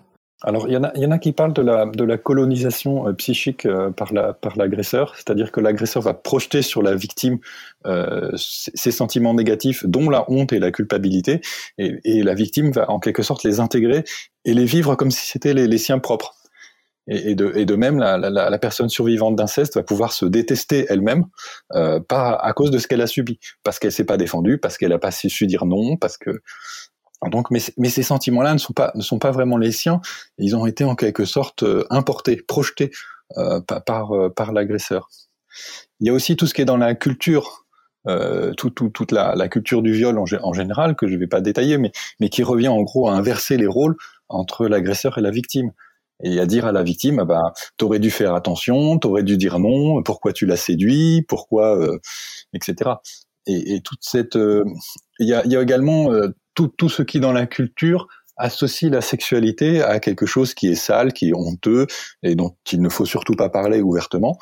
Alors, 0.46 0.68
il 0.68 0.74
y, 0.74 0.76
en 0.76 0.84
a, 0.84 0.92
il 0.94 1.02
y 1.02 1.06
en 1.06 1.10
a 1.10 1.18
qui 1.18 1.32
parlent 1.32 1.54
de 1.54 1.62
la, 1.62 1.86
de 1.86 2.04
la 2.04 2.18
colonisation 2.18 3.08
euh, 3.08 3.12
psychique 3.14 3.64
euh, 3.64 3.90
par, 3.90 4.12
la, 4.12 4.34
par 4.34 4.58
l'agresseur, 4.58 5.14
c'est-à-dire 5.16 5.50
que 5.50 5.60
l'agresseur 5.60 6.02
va 6.02 6.12
projeter 6.12 6.60
sur 6.60 6.82
la 6.82 6.94
victime 6.94 7.38
euh, 7.86 8.30
ses 8.36 8.90
sentiments 8.90 9.32
négatifs, 9.32 9.86
dont 9.86 10.10
la 10.10 10.30
honte 10.30 10.52
et 10.52 10.58
la 10.58 10.70
culpabilité, 10.70 11.40
et, 11.78 11.98
et, 12.04 12.22
la 12.22 12.34
victime 12.34 12.72
va 12.72 12.90
en 12.90 13.00
quelque 13.00 13.22
sorte 13.22 13.42
les 13.42 13.58
intégrer 13.58 14.04
et 14.44 14.52
les 14.52 14.66
vivre 14.66 14.96
comme 14.96 15.10
si 15.10 15.26
c'était 15.26 15.54
les, 15.54 15.66
les 15.66 15.78
siens 15.78 15.98
propres. 15.98 16.34
Et, 17.06 17.30
et, 17.30 17.34
de, 17.34 17.52
et 17.54 17.64
de 17.64 17.74
même, 17.74 17.98
la, 17.98 18.18
la, 18.18 18.58
personne 18.58 18.88
survivante 18.88 19.36
d'inceste 19.36 19.74
va 19.76 19.82
pouvoir 19.82 20.12
se 20.12 20.24
détester 20.26 20.86
elle-même 20.88 21.24
euh, 21.74 22.00
à 22.10 22.52
cause 22.54 22.70
de 22.70 22.78
ce 22.78 22.86
qu'elle 22.86 23.02
a 23.02 23.06
subi, 23.06 23.38
parce 23.62 23.78
qu'elle 23.78 23.92
s'est 23.92 24.04
pas 24.04 24.16
défendue, 24.16 24.58
parce 24.58 24.78
qu'elle 24.78 24.92
a 24.92 24.98
pas 24.98 25.10
su 25.10 25.46
dire 25.46 25.66
non, 25.66 25.96
parce 25.96 26.16
que 26.16 26.40
donc, 27.30 27.50
mais, 27.50 27.60
mais 27.76 27.88
ces 27.88 28.02
sentiments-là 28.02 28.52
ne 28.52 28.58
sont 28.58 28.72
pas 28.72 28.92
ne 28.94 29.02
sont 29.02 29.18
pas 29.18 29.30
vraiment 29.30 29.56
les 29.56 29.72
siens. 29.72 30.00
Ils 30.38 30.56
ont 30.56 30.66
été 30.66 30.84
en 30.84 30.94
quelque 30.94 31.24
sorte 31.24 31.62
euh, 31.62 31.84
importés, 31.90 32.36
projetés 32.36 32.90
euh, 33.38 33.60
par 33.60 34.12
euh, 34.12 34.28
par, 34.30 34.52
l'agresseur. 34.52 35.08
Il 36.00 36.06
y 36.06 36.10
a 36.10 36.12
aussi 36.12 36.36
tout 36.36 36.46
ce 36.46 36.54
qui 36.54 36.62
est 36.62 36.66
dans 36.66 36.76
la 36.76 36.94
culture, 36.94 37.66
euh, 38.06 38.52
tout, 38.54 38.70
tout, 38.70 38.90
toute 38.90 39.12
la, 39.12 39.34
la, 39.34 39.48
culture 39.48 39.82
du 39.82 39.92
viol 39.92 40.18
en, 40.18 40.52
général 40.52 40.94
que 40.94 41.06
je 41.06 41.14
ne 41.14 41.18
vais 41.18 41.26
pas 41.26 41.40
détailler, 41.40 41.78
mais 41.78 41.92
mais 42.20 42.28
qui 42.28 42.42
revient 42.42 42.68
en 42.68 42.82
gros 42.82 43.08
à 43.08 43.14
inverser 43.14 43.56
les 43.56 43.66
rôles 43.66 43.96
entre 44.28 44.66
l'agresseur 44.66 45.18
et 45.18 45.20
la 45.20 45.30
victime 45.30 45.72
et 46.22 46.38
à 46.38 46.46
dire 46.46 46.66
à 46.66 46.72
la 46.72 46.82
victime 46.82 47.18
ah 47.20 47.24
bah 47.24 47.52
t'aurais 47.76 47.98
dû 47.98 48.10
faire 48.10 48.34
attention 48.34 48.98
t'aurais 48.98 49.24
dû 49.24 49.36
dire 49.36 49.58
non 49.58 50.02
pourquoi 50.04 50.32
tu 50.32 50.46
l'as 50.46 50.56
séduit 50.56 51.22
pourquoi 51.28 51.76
euh, 51.76 51.98
etc 52.54 52.92
et, 53.46 53.74
et, 53.74 53.80
toute 53.80 53.98
cette 54.02 54.36
il 54.36 55.28
y 55.28 55.34
a, 55.34 55.44
y 55.44 55.56
a 55.56 55.60
également 55.60 56.10
tout, 56.54 56.68
tout 56.68 56.88
ce 56.88 57.02
qui 57.02 57.20
dans 57.20 57.32
la 57.32 57.46
culture 57.46 58.08
associe 58.36 58.90
la 58.90 59.00
sexualité 59.00 59.82
à 59.82 60.00
quelque 60.00 60.26
chose 60.26 60.54
qui 60.54 60.68
est 60.68 60.74
sale, 60.74 61.12
qui 61.12 61.30
est 61.30 61.34
honteux 61.34 61.86
et 62.22 62.34
dont 62.34 62.56
il 62.72 62.82
ne 62.82 62.88
faut 62.88 63.04
surtout 63.04 63.34
pas 63.34 63.48
parler 63.48 63.80
ouvertement. 63.80 64.38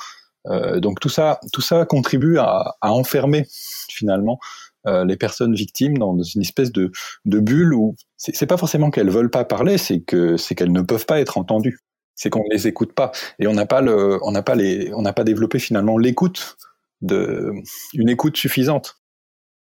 Euh, 0.47 0.81
donc 0.81 0.99
tout 1.01 1.09
ça, 1.09 1.39
tout 1.53 1.61
ça 1.61 1.85
contribue 1.85 2.39
à, 2.39 2.77
à 2.81 2.93
enfermer 2.93 3.47
finalement 3.89 4.39
euh, 4.87 5.05
les 5.05 5.17
personnes 5.17 5.55
victimes 5.55 5.99
dans 5.99 6.21
une 6.21 6.41
espèce 6.41 6.73
de, 6.73 6.91
de 7.25 7.39
bulle 7.39 7.75
où 7.75 7.95
c'est 8.17 8.47
pas 8.47 8.57
forcément 8.57 8.91
qu'elles 8.91 9.11
veulent 9.11 9.31
pas 9.31 9.45
parler, 9.45 9.79
c'est 9.79 10.01
que 10.01 10.37
c'est 10.37 10.55
qu'elles 10.55 10.73
ne 10.73 10.83
peuvent 10.83 11.07
pas 11.07 11.21
être 11.21 11.39
entendues. 11.39 11.79
C'est 12.15 12.31
qu'on 12.31 12.43
ne 12.45 12.53
les 12.53 12.67
écoute 12.69 12.93
pas 12.93 13.13
et 13.39 13.47
on 13.47 13.55
n'a 13.55 13.67
pas 13.67 13.81
le, 13.81 14.19
on 14.23 14.33
n'a 14.33 14.43
pas 14.43 14.55
les, 14.55 14.93
on 14.95 15.03
n'a 15.03 15.13
pas 15.13 15.25
développé 15.25 15.59
finalement 15.59 15.99
l'écoute 15.99 16.57
de, 17.01 17.53
une 17.95 18.09
écoute 18.09 18.37
suffisante. 18.37 19.02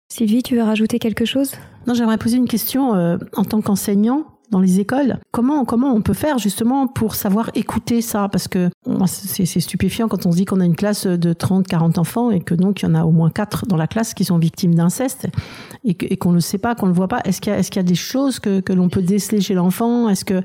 Sylvie, 0.08 0.42
tu 0.42 0.56
veux 0.56 0.62
rajouter 0.62 0.98
quelque 0.98 1.24
chose? 1.24 1.52
Non, 1.86 1.94
j'aimerais 1.94 2.18
poser 2.18 2.38
une 2.38 2.48
question 2.48 2.94
euh, 2.94 3.18
en 3.36 3.44
tant 3.44 3.60
qu'enseignant 3.60 4.24
dans 4.50 4.60
les 4.60 4.80
écoles. 4.80 5.18
Comment 5.30 5.66
comment 5.66 5.92
on 5.92 6.00
peut 6.00 6.14
faire 6.14 6.38
justement 6.38 6.86
pour 6.86 7.14
savoir 7.14 7.50
écouter 7.54 8.00
ça? 8.00 8.28
Parce 8.30 8.48
que 8.48 8.70
c'est 9.06 9.60
stupéfiant 9.60 10.08
quand 10.08 10.24
on 10.24 10.32
se 10.32 10.36
dit 10.38 10.46
qu'on 10.46 10.60
a 10.60 10.64
une 10.64 10.76
classe 10.76 11.06
de 11.06 11.32
30, 11.34 11.66
40 11.66 11.98
enfants 11.98 12.30
et 12.30 12.40
que 12.40 12.54
donc 12.54 12.80
il 12.80 12.86
y 12.86 12.88
en 12.88 12.94
a 12.94 13.04
au 13.04 13.10
moins 13.10 13.28
4 13.28 13.66
dans 13.66 13.76
la 13.76 13.86
classe 13.86 14.14
qui 14.14 14.24
sont 14.24 14.38
victimes 14.38 14.74
d'inceste 14.74 15.28
et 15.84 16.16
qu'on 16.16 16.30
ne 16.30 16.36
le 16.36 16.40
sait 16.40 16.56
pas, 16.56 16.74
qu'on 16.74 16.86
ne 16.86 16.92
le 16.92 16.96
voit 16.96 17.08
pas. 17.08 17.20
Est-ce 17.24 17.42
qu'il 17.42 17.52
y, 17.52 17.56
est 17.56 17.68
qu'il 17.68 17.76
y, 17.76 17.84
a 17.84 17.88
des 17.88 17.94
choses 17.94 18.38
que, 18.38 18.60
que 18.60 18.72
l'on 18.72 18.88
peut 18.88 19.02
déceler 19.02 19.42
chez 19.42 19.52
l'enfant? 19.54 20.08
Est-ce 20.08 20.24
que 20.24 20.42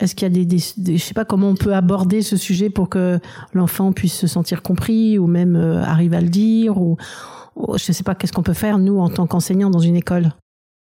est-ce 0.00 0.14
qu'il 0.14 0.26
y 0.28 0.30
a 0.30 0.34
des, 0.34 0.44
des, 0.44 0.62
des, 0.76 0.96
je 0.96 1.02
sais 1.02 1.14
pas 1.14 1.24
comment 1.24 1.48
on 1.48 1.56
peut 1.56 1.74
aborder 1.74 2.22
ce 2.22 2.36
sujet 2.36 2.70
pour 2.70 2.88
que 2.88 3.18
l'enfant 3.52 3.92
puisse 3.92 4.14
se 4.14 4.28
sentir 4.28 4.62
compris 4.62 5.18
ou 5.18 5.26
même 5.26 5.56
euh, 5.56 5.82
arrive 5.82 6.14
à 6.14 6.20
le 6.20 6.28
dire 6.28 6.80
ou 6.80 6.96
je 7.56 7.90
ne 7.90 7.94
sais 7.94 8.04
pas 8.04 8.14
qu'est-ce 8.14 8.32
qu'on 8.32 8.42
peut 8.42 8.52
faire, 8.52 8.78
nous, 8.78 8.98
en 8.98 9.08
tant 9.08 9.26
qu'enseignants 9.26 9.70
dans 9.70 9.80
une 9.80 9.96
école? 9.96 10.32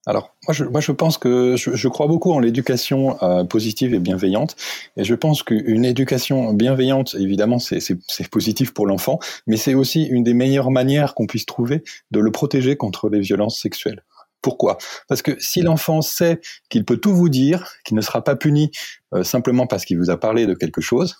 Alors, 0.09 0.37
moi 0.47 0.81
je, 0.81 0.93
pense 0.93 1.19
que 1.19 1.57
je, 1.57 1.89
crois 1.89 2.07
beaucoup 2.07 2.31
en 2.31 2.39
l'éducation 2.39 3.21
euh, 3.25 3.43
positive 3.43 3.93
et 3.93 3.99
bienveillante. 3.99 4.55
Et 4.97 5.03
je 5.03 5.15
pense 5.17 5.43
qu'une 5.43 5.85
éducation 5.85 6.53
bienveillante, 6.53 7.17
évidemment, 7.19 7.59
c'est 7.59 8.31
positif 8.31 8.73
pour 8.73 8.87
l'enfant, 8.87 9.19
mais 9.49 9.57
c'est 9.57 9.75
aussi 9.75 10.05
une 10.05 10.23
des 10.23 10.33
meilleures 10.33 10.71
manières 10.71 11.15
qu'on 11.15 11.27
puisse 11.27 11.45
trouver 11.45 11.83
de 12.13 12.21
le 12.21 12.31
protéger 12.31 12.77
contre 12.77 13.09
les 13.09 13.19
violences 13.19 13.61
sexuelles. 13.61 14.05
Pourquoi? 14.43 14.79
Parce 15.09 15.23
que 15.23 15.37
si 15.41 15.61
l'enfant 15.61 16.03
sait 16.03 16.41
qu'il 16.69 16.85
peut 16.85 16.99
tout 16.99 17.13
vous 17.13 17.29
dire, 17.29 17.69
qu'il 17.85 17.97
ne 17.97 18.01
sera 18.01 18.23
pas 18.23 18.37
puni 18.37 18.71
euh, 19.13 19.25
simplement 19.25 19.67
parce 19.67 19.85
qu'il 19.85 19.99
vous 19.99 20.11
a 20.11 20.21
parlé 20.21 20.47
de 20.47 20.55
quelque 20.55 20.81
chose, 20.81 21.17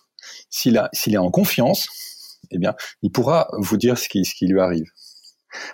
s'il 0.49 0.77
est 0.77 1.17
en 1.17 1.33
confiance, 1.33 1.89
eh 2.53 2.59
bien, 2.59 2.75
il 3.03 3.11
pourra 3.11 3.49
vous 3.59 3.77
dire 3.77 3.99
ce 3.99 4.09
qui 4.09 4.47
lui 4.47 4.61
arrive. 4.61 4.87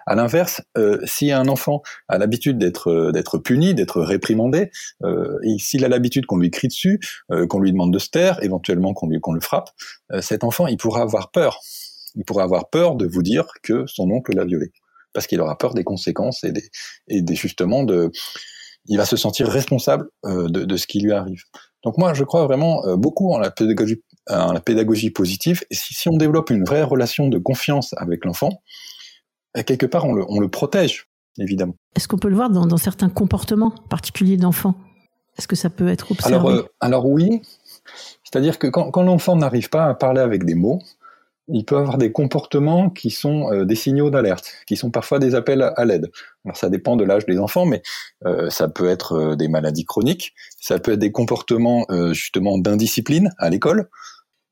À 0.07 0.15
l'inverse, 0.15 0.63
euh, 0.77 0.99
si 1.05 1.33
un 1.33 1.49
enfant 1.49 1.83
a 2.09 2.19
l'habitude 2.19 2.59
d'être 2.59 2.91
euh, 2.91 3.13
d'être 3.13 3.39
puni, 3.39 3.75
d'être 3.75 4.01
réprimandé, 4.01 4.71
euh, 5.05 5.39
et 5.43 5.59
s'il 5.59 5.85
a 5.85 5.89
l'habitude 5.89 6.27
qu'on 6.27 6.39
lui 6.39 6.51
crie 6.51 6.69
dessus, 6.69 7.01
euh, 7.31 7.47
qu'on 7.47 7.61
lui 7.61 7.73
demande 7.73 7.93
de 7.93 7.99
se 7.99 8.11
taire, 8.11 8.43
éventuellement 8.43 8.95
qu'on 8.95 9.09
lui 9.09 9.21
qu'on 9.21 9.33
le 9.33 9.41
frappe, 9.41 9.71
euh, 10.13 10.21
cet 10.21 10.45
enfant 10.45 10.67
il 10.67 10.77
pourra 10.77 11.03
avoir 11.03 11.31
peur. 11.31 11.61
Il 12.15 12.25
pourra 12.25 12.45
avoir 12.45 12.69
peur 12.69 12.97
de 12.97 13.07
vous 13.07 13.23
dire 13.23 13.47
que 13.63 13.87
son 13.87 14.11
oncle 14.11 14.35
l'a 14.35 14.45
violé, 14.45 14.73
parce 15.13 15.27
qu'il 15.27 15.41
aura 15.41 15.57
peur 15.57 15.75
des 15.75 15.85
conséquences 15.85 16.45
et 16.45 16.53
des 16.53 16.69
et 17.09 17.23
des 17.23 17.35
justement 17.35 17.85
de 17.85 18.11
il 18.87 18.99
va 18.99 19.05
se 19.05 19.17
sentir 19.17 19.47
responsable 19.47 20.09
de, 20.25 20.49
de, 20.49 20.77
ce 20.77 20.89
qui 20.89 20.99
lui 20.99 21.13
arrive. 21.13 21.45
Donc 21.85 21.99
moi, 21.99 22.15
je 22.15 22.25
crois 22.25 22.45
vraiment 22.45 22.83
beaucoup 22.97 23.33
en 23.33 23.39
la 23.39 23.53
pédagogie, 23.53 24.03
en 24.29 24.53
la 24.53 24.59
pédagogie 24.59 25.11
positive. 25.11 25.63
Si, 25.71 25.95
si 25.95 26.09
on 26.09 26.17
développe 26.17 26.51
une 26.51 26.65
vraie 26.65 26.83
relation 26.83 27.29
de 27.29 27.39
confiance 27.39 27.95
avec 27.97 28.25
l'enfant, 28.25 28.61
quelque 29.55 29.87
part, 29.87 30.07
on 30.07 30.15
le, 30.15 30.25
on 30.29 30.41
le 30.41 30.49
protège, 30.49 31.09
évidemment. 31.39 31.75
Est-ce 31.97 32.09
qu'on 32.09 32.19
peut 32.19 32.29
le 32.29 32.37
voir 32.37 32.51
dans, 32.51 32.67
dans 32.67 32.77
certains 32.77 33.09
comportements 33.09 33.75
particuliers 33.91 34.37
d'enfants? 34.37 34.75
Est-ce 35.39 35.49
que 35.49 35.57
ça 35.57 35.71
peut 35.71 35.89
être 35.89 36.11
observé? 36.11 36.35
Alors, 36.35 36.49
euh, 36.49 36.69
alors 36.81 37.07
oui, 37.07 37.43
c'est-à-dire 38.25 38.59
que 38.59 38.67
quand, 38.67 38.91
quand 38.91 39.03
l'enfant 39.03 39.37
n'arrive 39.37 39.71
pas 39.71 39.87
à 39.87 39.95
parler 39.95 40.21
avec 40.21 40.45
des 40.45 40.55
mots, 40.55 40.81
il 41.49 41.65
peut 41.65 41.77
avoir 41.77 41.99
des 41.99 42.13
comportements 42.13 42.89
qui 42.91 43.11
sont 43.11 43.53
euh, 43.53 43.65
des 43.65 43.75
signaux 43.75 44.11
d'alerte, 44.11 44.53
qui 44.67 44.77
sont 44.77 44.91
parfois 44.91 45.19
des 45.19 45.35
appels 45.35 45.63
à, 45.63 45.85
l'aide. 45.85 46.11
Alors 46.45 46.57
ça 46.57 46.71
dépend 46.71 46.97
de 46.97 47.05
l'âge 47.05 47.27
des 47.27 47.39
enfants, 47.39 47.67
mais 47.67 47.83
euh, 48.25 48.49
ça 48.51 48.69
peut 48.69 48.89
être 48.89 49.13
euh, 49.13 49.37
des 49.37 49.49
maladies 49.49 49.85
chroniques, 49.85 50.35
ça 50.61 50.79
peut 50.79 50.93
être 50.93 50.99
des 50.99 51.13
comportements 51.13 51.85
euh, 51.91 52.13
justement 52.13 52.59
d'indiscipline 52.59 53.33
à 53.39 53.51
l'école, 53.51 53.89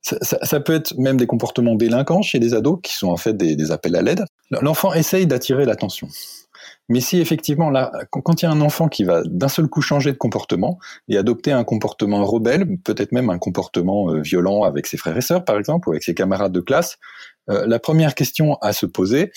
ça, 0.02 0.16
ça, 0.22 0.38
ça, 0.42 0.60
peut 0.60 0.74
être 0.74 0.96
même 0.96 1.16
des 1.16 1.26
comportements 1.26 1.74
délinquants 1.74 2.22
chez 2.22 2.38
des 2.38 2.54
ados 2.54 2.78
qui 2.82 2.94
sont 2.94 3.08
en 3.08 3.16
fait 3.16 3.36
des, 3.36 3.56
des 3.56 3.70
appels 3.70 3.96
à 3.96 4.02
l'aide. 4.02 4.24
L'enfant 4.50 4.92
essaye 4.92 5.26
d'attirer 5.26 5.64
l'attention. 5.64 6.08
Mais 6.90 7.00
si 7.00 7.20
effectivement, 7.20 7.70
là, 7.70 7.92
quand 8.10 8.42
il 8.42 8.46
y 8.46 8.48
a 8.48 8.50
un 8.50 8.60
enfant 8.60 8.88
qui 8.88 9.04
va 9.04 9.22
d'un 9.24 9.48
seul 9.48 9.68
coup 9.68 9.80
changer 9.80 10.10
de 10.10 10.16
comportement 10.16 10.78
et 11.08 11.16
adopter 11.16 11.52
un 11.52 11.62
comportement 11.62 12.24
rebelle, 12.24 12.78
peut-être 12.78 13.12
même 13.12 13.30
un 13.30 13.38
comportement 13.38 14.10
euh, 14.10 14.20
violent 14.20 14.64
avec 14.64 14.88
ses 14.88 14.96
frères 14.96 15.16
et 15.16 15.20
sœurs, 15.20 15.44
par 15.44 15.56
exemple, 15.56 15.88
ou 15.88 15.92
avec 15.92 16.02
ses 16.02 16.14
camarades 16.14 16.52
de 16.52 16.60
classe, 16.60 16.98
euh, 17.48 17.64
la 17.66 17.78
première 17.78 18.16
question 18.16 18.56
à 18.60 18.72
se 18.72 18.86
poser, 18.86 19.30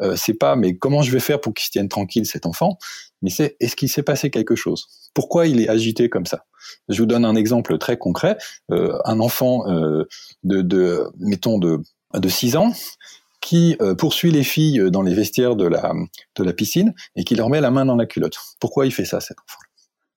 euh, 0.00 0.16
c'est 0.16 0.34
pas 0.34 0.56
mais 0.56 0.76
comment 0.76 1.02
je 1.02 1.10
vais 1.10 1.20
faire 1.20 1.40
pour 1.40 1.54
qu'il 1.54 1.66
se 1.66 1.70
tienne 1.70 1.88
tranquille 1.88 2.26
cet 2.26 2.46
enfant, 2.46 2.78
mais 3.22 3.30
c'est 3.30 3.56
est-ce 3.60 3.76
qu'il 3.76 3.88
s'est 3.88 4.02
passé 4.02 4.30
quelque 4.30 4.56
chose? 4.56 4.86
Pourquoi 5.14 5.46
il 5.46 5.60
est 5.60 5.68
agité 5.68 6.08
comme 6.08 6.26
ça? 6.26 6.44
Je 6.88 7.00
vous 7.00 7.06
donne 7.06 7.24
un 7.24 7.34
exemple 7.34 7.78
très 7.78 7.96
concret. 7.96 8.36
Euh, 8.70 8.98
un 9.04 9.20
enfant 9.20 9.68
euh, 9.68 10.04
de, 10.44 10.62
de, 10.62 11.04
mettons 11.18 11.58
de 11.58 11.80
de 12.14 12.28
6 12.28 12.56
ans 12.56 12.72
qui 13.40 13.76
euh, 13.80 13.94
poursuit 13.94 14.30
les 14.30 14.42
filles 14.42 14.90
dans 14.90 15.02
les 15.02 15.14
vestiaires 15.14 15.56
de 15.56 15.66
la 15.66 15.92
de 16.36 16.44
la 16.44 16.52
piscine 16.52 16.94
et 17.16 17.24
qui 17.24 17.34
leur 17.34 17.50
met 17.50 17.60
la 17.60 17.70
main 17.70 17.84
dans 17.84 17.96
la 17.96 18.06
culotte. 18.06 18.36
Pourquoi 18.60 18.86
il 18.86 18.92
fait 18.92 19.04
ça 19.04 19.20
cet 19.20 19.38
enfant? 19.38 19.60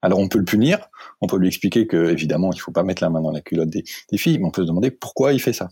Alors 0.01 0.17
on 0.19 0.27
peut 0.27 0.39
le 0.39 0.45
punir, 0.45 0.79
on 1.19 1.27
peut 1.27 1.37
lui 1.37 1.47
expliquer 1.47 1.85
que 1.85 2.09
évidemment 2.09 2.51
il 2.53 2.59
faut 2.59 2.71
pas 2.71 2.83
mettre 2.83 3.03
la 3.03 3.09
main 3.09 3.21
dans 3.21 3.31
la 3.31 3.41
culotte 3.41 3.69
des, 3.69 3.83
des 4.11 4.17
filles, 4.17 4.39
mais 4.39 4.45
on 4.45 4.51
peut 4.51 4.63
se 4.63 4.67
demander 4.67 4.89
pourquoi 4.89 5.33
il 5.33 5.39
fait 5.39 5.53
ça. 5.53 5.69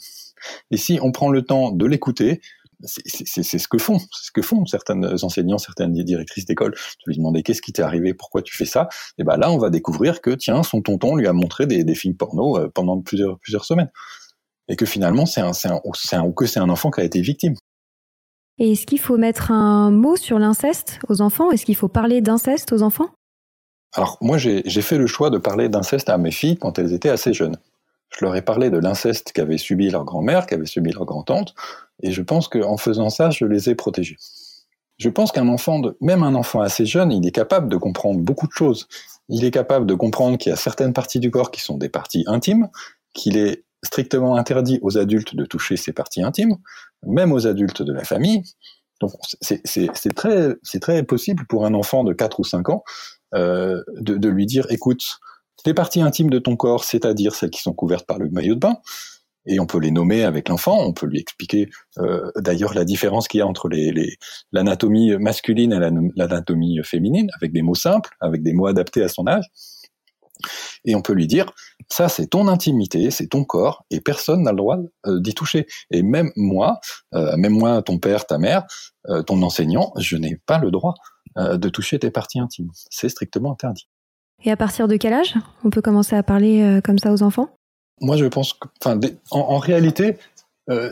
Et 0.70 0.78
si 0.78 1.00
on 1.02 1.12
prend 1.12 1.30
le 1.30 1.42
temps 1.42 1.72
de 1.72 1.86
l'écouter, 1.86 2.42
c'est 2.84 3.44
ce 3.44 3.68
que 3.68 3.78
font, 3.78 4.00
c'est 4.00 4.28
ce 4.28 4.32
que 4.32 4.42
font 4.42 4.66
certaines 4.66 5.06
enseignants, 5.24 5.58
certaines 5.58 5.94
directrices 5.94 6.46
d'école. 6.46 6.76
Tu 7.00 7.10
lui 7.10 7.18
demander 7.18 7.44
qu'est-ce 7.44 7.62
qui 7.62 7.74
t'est 7.74 7.82
arrivé, 7.82 8.14
pourquoi 8.14 8.42
tu 8.42 8.56
fais 8.56 8.66
ça? 8.66 8.88
Et 9.18 9.24
ben 9.24 9.38
là, 9.38 9.52
on 9.52 9.58
va 9.58 9.70
découvrir 9.70 10.22
que 10.22 10.32
tiens, 10.32 10.64
son 10.64 10.82
tonton 10.82 11.16
lui 11.16 11.28
a 11.28 11.34
montré 11.34 11.68
des, 11.68 11.84
des 11.84 11.96
films 11.96 12.16
porno 12.16 12.58
euh, 12.58 12.70
pendant 12.74 13.02
plusieurs 13.02 13.38
plusieurs 13.40 13.66
semaines, 13.66 13.92
et 14.68 14.76
que 14.76 14.86
finalement 14.86 15.26
c'est 15.26 15.42
un, 15.42 15.52
un, 15.52 16.32
que 16.32 16.46
c'est 16.46 16.60
un 16.60 16.70
enfant 16.70 16.92
qui 16.92 17.02
a 17.02 17.04
été 17.04 17.22
victime. 17.22 17.56
Et 18.58 18.74
est-ce 18.74 18.86
qu'il 18.86 19.00
faut 19.00 19.18
mettre 19.18 19.52
un 19.52 19.90
mot 19.92 20.16
sur 20.16 20.38
l'inceste 20.38 21.00
aux 21.08 21.22
enfants? 21.22 21.52
Est-ce 21.52 21.66
qu'il 21.66 21.76
faut 21.76 21.88
parler 21.88 22.22
d'inceste 22.22 22.74
aux 22.74 22.82
enfants? 22.82 23.10
Alors 23.94 24.18
moi 24.22 24.38
j'ai 24.38 24.82
fait 24.82 24.98
le 24.98 25.08
choix 25.08 25.30
de 25.30 25.38
parler 25.38 25.68
d'inceste 25.68 26.10
à 26.10 26.18
mes 26.18 26.32
filles 26.32 26.58
quand 26.58 26.78
elles 26.78 26.94
étaient 26.94 27.10
assez 27.10 27.34
jeunes. 27.34 27.58
Je 28.10 28.26
leur 28.26 28.36
ai 28.36 28.42
parlé 28.42 28.70
de 28.70 28.78
l'inceste 28.78 29.32
qu'avait 29.34 29.58
subi 29.58 29.90
leur 29.90 30.04
grand-mère, 30.04 30.48
qu'avait 30.48 30.66
subi 30.66 30.92
leur 30.92 31.06
grand-tante, 31.06 31.54
et 32.02 32.12
je 32.12 32.22
pense 32.22 32.48
qu'en 32.48 32.78
faisant 32.78 33.10
ça, 33.10 33.30
je 33.30 33.46
les 33.46 33.70
ai 33.70 33.76
protégées. 33.76 34.18
Je 34.98 35.10
pense 35.10 35.32
qu'un 35.32 35.48
enfant, 35.48 35.80
de, 35.80 35.98
même 36.02 36.24
un 36.24 36.36
enfant 36.36 36.60
assez 36.60 36.86
jeune, 36.86 37.12
il 37.12 37.26
est 37.26 37.32
capable 37.32 37.70
de 37.70 37.78
comprendre 37.78 38.20
beaucoup 38.20 38.48
de 38.48 38.52
choses. 38.52 38.88
Il 39.30 39.46
est 39.46 39.52
capable 39.52 39.86
de 39.86 39.94
comprendre 39.94 40.38
qu'il 40.38 40.50
y 40.50 40.54
a 40.54 40.58
certaines 40.58 40.94
parties 40.94 41.20
du 41.20 41.32
corps 41.32 41.52
qui 41.52 41.62
sont 41.62 41.78
des 41.78 41.88
parties 41.88 42.26
intimes, 42.28 42.68
qu'il 43.14 43.38
est 43.38 43.64
strictement 43.84 44.36
interdit 44.36 44.80
aux 44.82 44.98
adultes 44.98 45.36
de 45.36 45.46
toucher 45.46 45.78
ces 45.78 45.94
parties 45.94 46.22
intimes, 46.22 46.58
même 47.06 47.32
aux 47.32 47.48
adultes 47.48 47.82
de 47.82 47.94
la 47.94 48.04
famille. 48.04 48.44
Donc 49.00 49.14
c'est 49.42 50.14
très, 50.14 50.56
très 50.82 51.04
possible 51.04 51.46
pour 51.48 51.66
un 51.66 51.74
enfant 51.74 52.04
de 52.04 52.12
4 52.12 52.42
ou 52.42 52.44
5 52.44 52.70
ans 52.70 52.84
euh, 53.34 53.82
de, 53.96 54.18
de, 54.18 54.28
lui 54.28 54.46
dire, 54.46 54.66
écoute, 54.70 55.20
les 55.66 55.74
parties 55.74 56.02
intimes 56.02 56.30
de 56.30 56.40
ton 56.40 56.56
corps, 56.56 56.84
c'est-à-dire 56.84 57.36
celles 57.36 57.50
qui 57.50 57.62
sont 57.62 57.74
couvertes 57.74 58.06
par 58.06 58.20
le 58.20 58.30
maillot 58.30 58.56
de 58.56 58.60
bain, 58.60 58.78
et 59.46 59.60
on 59.60 59.66
peut 59.66 59.80
les 59.80 59.92
nommer 59.92 60.24
avec 60.24 60.50
l'enfant, 60.50 60.78
on 60.80 60.94
peut 60.94 61.08
lui 61.08 61.20
expliquer 61.20 61.70
euh, 61.98 62.30
d'ailleurs 62.38 62.74
la 62.74 62.86
différence 62.86 63.28
qu'il 63.28 63.40
y 63.40 63.42
a 63.42 63.48
entre 63.48 63.70
l'anatomie 64.52 65.10
les, 65.10 65.18
masculine 65.18 65.74
et 65.74 65.80
l'anatomie 66.16 66.80
féminine, 66.84 67.30
avec 67.36 67.54
des 67.54 67.62
mots 67.62 67.76
simples, 67.76 68.12
avec 68.20 68.44
des 68.44 68.54
mots 68.54 68.68
adaptés 68.68 69.02
à 69.02 69.08
son 69.08 69.28
âge. 69.28 69.46
Et 70.86 70.96
on 70.96 71.02
peut 71.02 71.14
lui 71.14 71.28
dire, 71.28 71.52
ça 71.90 72.10
c'est 72.10 72.28
ton 72.28 72.48
intimité, 72.48 73.12
c'est 73.12 73.28
ton 73.28 73.44
corps, 73.44 73.86
et 73.90 74.00
personne 74.00 74.44
n'a 74.44 74.52
le 74.52 74.58
droit 74.58 74.78
euh, 75.06 75.20
d'y 75.20 75.34
toucher. 75.34 75.68
Et 75.92 76.02
même 76.02 76.32
moi, 76.36 76.80
euh, 77.14 77.36
même 77.38 77.54
moi, 77.54 77.82
ton 77.82 78.00
père, 78.00 78.26
ta 78.26 78.38
mère, 78.38 78.66
euh, 79.10 79.22
ton 79.24 79.42
enseignant, 79.42 79.92
je 79.98 80.18
n'ai 80.18 80.38
pas 80.46 80.58
le 80.60 80.72
droit 80.72 80.94
de 81.36 81.70
toucher 81.70 82.00
tes 82.00 82.12
parties 82.12 82.40
intimes. 82.40 82.72
C'est 82.90 83.08
strictement 83.08 83.54
interdit. 83.54 83.88
Et 84.44 84.52
à 84.52 84.58
partir 84.58 84.88
de 84.88 84.96
quel 84.96 85.14
âge 85.14 85.36
on 85.64 85.70
peut 85.70 85.82
commencer 85.82 86.16
à 86.16 86.24
parler 86.24 86.80
comme 86.84 86.98
ça 86.98 87.12
aux 87.12 87.24
enfants? 87.24 87.50
Moi 88.02 88.18
je 88.18 88.26
pense 88.26 88.54
que, 88.54 88.68
en, 89.32 89.58
réalité, 89.58 90.18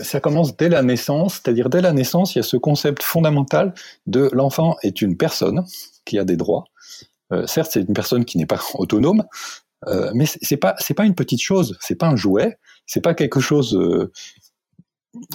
ça 0.02 0.20
commence 0.20 0.58
dès 0.58 0.70
la 0.70 0.84
naissance, 0.84 1.36
c'est-à-dire 1.36 1.70
dès 1.70 1.82
la 1.82 1.94
naissance, 1.94 2.36
il 2.36 2.40
y 2.40 2.42
a 2.42 2.44
ce 2.44 2.58
concept 2.58 3.04
fondamental 3.04 3.74
de 4.06 4.30
l'enfant 4.34 4.76
est 4.84 5.02
une 5.02 5.16
personne 5.16 5.64
qui 6.04 6.20
a 6.20 6.26
des 6.26 6.36
droits, 6.36 6.66
euh, 7.34 7.46
certes, 7.46 7.72
c'est 7.74 7.82
une 7.82 7.94
personne 7.94 8.26
qui 8.26 8.38
n'est 8.38 8.46
pas 8.46 8.60
autonome, 8.76 9.24
euh, 9.88 10.12
mais 10.14 10.26
c'est 10.26 10.58
pas 10.58 10.76
c'est 10.80 10.94
pas 10.94 11.06
une 11.06 11.16
petite 11.16 11.42
chose, 11.42 11.78
c'est 11.82 11.96
pas 11.96 12.08
un 12.08 12.16
jouet, 12.16 12.58
c'est 12.86 13.02
pas 13.02 13.14
quelque 13.14 13.40
chose 13.40 13.76
euh, 13.76 14.12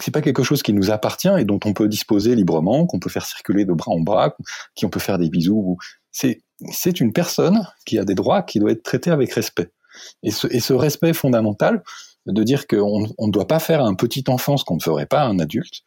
c'est 0.01 0.11
pas 0.11 0.23
quelque 0.23 0.43
chose 0.43 0.63
qui 0.63 0.73
nous 0.73 0.91
appartient 0.91 1.33
et 1.39 1.45
dont 1.45 1.59
on 1.65 1.73
peut 1.73 1.89
disposer 1.89 2.35
librement, 2.37 2.87
qu'on 2.87 3.01
peut 3.01 3.11
faire 3.11 3.27
circuler 3.27 3.65
de 3.65 3.73
bras 3.73 3.93
en 3.93 4.01
bras, 4.01 4.37
qui 4.75 4.87
on 4.87 4.91
peut 4.91 5.01
faire 5.01 5.19
des 5.19 5.29
bisous. 5.29 5.77
C'est 6.13 6.43
c'est 6.71 7.01
une 7.01 7.13
personne 7.13 7.67
qui 7.87 7.99
a 7.99 8.05
des 8.05 8.15
droits, 8.15 8.43
qui 8.43 8.59
doit 8.59 8.73
être 8.73 8.83
traitée 8.83 9.11
avec 9.11 9.33
respect. 9.33 9.71
Et 10.23 10.31
ce, 10.31 10.47
et 10.51 10.61
ce 10.61 10.73
respect 10.73 11.13
fondamental 11.13 11.83
de 12.27 12.43
dire 12.43 12.67
qu'on 12.67 13.01
ne 13.01 13.33
doit 13.33 13.49
pas 13.49 13.59
faire 13.59 13.83
à 13.83 13.87
un 13.87 13.95
petit 13.95 14.25
enfant 14.29 14.57
ce 14.57 14.65
qu'on 14.65 14.77
ne 14.77 14.83
ferait 14.83 15.07
pas 15.07 15.23
à 15.23 15.27
un 15.27 15.39
adulte, 15.39 15.83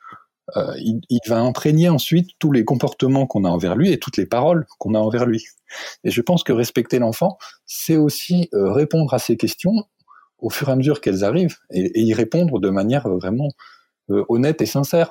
euh, 0.57 0.75
il, 0.77 1.01
il, 1.09 1.19
va 1.27 1.39
imprégner 1.39 1.89
ensuite 1.89 2.31
tous 2.37 2.51
les 2.51 2.63
comportements 2.65 3.25
qu'on 3.25 3.45
a 3.45 3.49
envers 3.49 3.75
lui 3.75 3.91
et 3.91 3.99
toutes 3.99 4.17
les 4.17 4.27
paroles 4.27 4.67
qu'on 4.77 4.93
a 4.93 4.99
envers 4.99 5.25
lui. 5.25 5.43
Et 6.03 6.11
je 6.11 6.21
pense 6.21 6.43
que 6.43 6.53
respecter 6.53 6.99
l'enfant, 6.99 7.39
c'est 7.65 7.97
aussi 7.97 8.49
euh, 8.53 8.71
répondre 8.71 9.11
à 9.13 9.19
ces 9.19 9.37
questions 9.37 9.73
au 10.37 10.51
fur 10.51 10.69
et 10.69 10.71
à 10.73 10.75
mesure 10.75 11.01
qu'elles 11.01 11.23
arrivent 11.23 11.57
et, 11.71 11.99
et, 11.99 12.03
y 12.03 12.13
répondre 12.13 12.59
de 12.59 12.69
manière 12.69 13.09
vraiment 13.09 13.49
euh, 14.11 14.23
honnête 14.29 14.61
et 14.61 14.67
sincère. 14.67 15.09